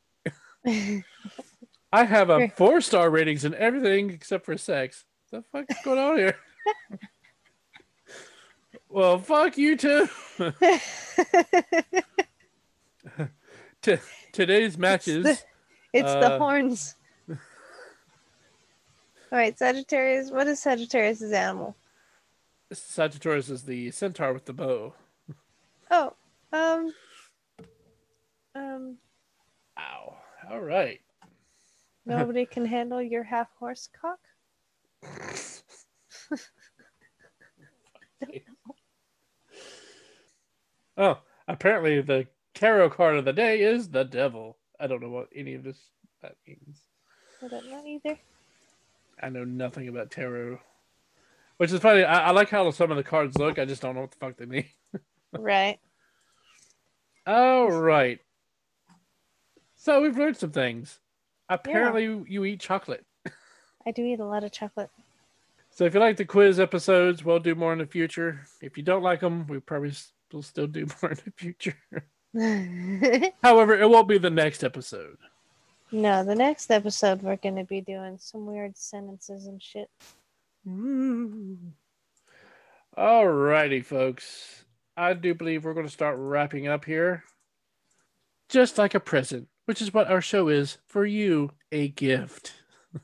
[1.91, 5.05] I have a four star ratings in everything except for sex.
[5.31, 6.35] The fuck is going on here?
[8.89, 10.07] well, fuck you too.
[13.81, 13.97] T-
[14.31, 15.23] today's matches.
[15.23, 15.39] the-
[15.93, 16.95] it's the Uh, horns.
[17.27, 17.37] All
[19.37, 20.31] right, Sagittarius.
[20.31, 21.75] What is Sagittarius's animal?
[22.71, 24.93] Sagittarius is the centaur with the bow.
[25.91, 26.13] Oh,
[26.53, 26.93] um,
[28.55, 28.97] um,
[29.77, 30.17] Ow.
[30.51, 30.99] All right.
[32.05, 34.19] nobody can handle your half horse cock.
[40.97, 44.57] Oh, apparently the tarot card of the day is the devil.
[44.81, 45.79] I don't know what any of this
[46.21, 46.81] that means.
[47.41, 48.19] I don't know either.
[49.23, 50.59] I know nothing about tarot.
[51.55, 52.03] Which is funny.
[52.03, 53.59] I, I like how some of the cards look.
[53.59, 54.65] I just don't know what the fuck they mean.
[55.33, 55.79] right.
[57.25, 58.19] All right.
[59.75, 60.99] So we've learned some things.
[61.47, 63.05] Apparently, you eat chocolate.
[63.85, 64.89] I do eat a lot of chocolate.
[65.71, 68.41] So if you like the quiz episodes, we'll do more in the future.
[68.61, 69.93] If you don't like them, we probably
[70.31, 71.77] will still do more in the future.
[73.41, 75.17] However, it won't be the next episode.
[75.91, 79.89] no, the next episode we're gonna be doing some weird sentences and shit.
[80.67, 81.57] Mm.
[82.95, 84.65] All righty, folks.
[84.99, 87.23] I do believe we're going to start wrapping up here.
[88.49, 92.53] Just like a present, which is what our show is for you a gift.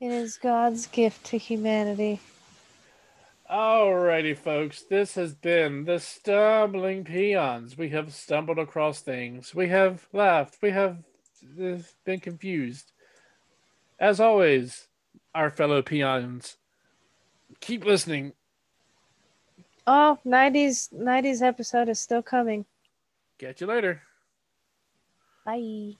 [0.00, 2.20] It is God's gift to humanity.
[3.50, 4.82] Alrighty, folks.
[4.82, 7.76] This has been the Stumbling Peons.
[7.76, 9.54] We have stumbled across things.
[9.54, 10.56] We have laughed.
[10.62, 11.04] We have
[11.62, 11.76] uh,
[12.06, 12.92] been confused.
[13.98, 14.88] As always,
[15.34, 16.56] our fellow peons,
[17.60, 18.32] keep listening.
[19.92, 22.64] Oh, 90s 90s episode is still coming.
[23.40, 24.02] Catch you later.
[25.44, 25.96] Bye.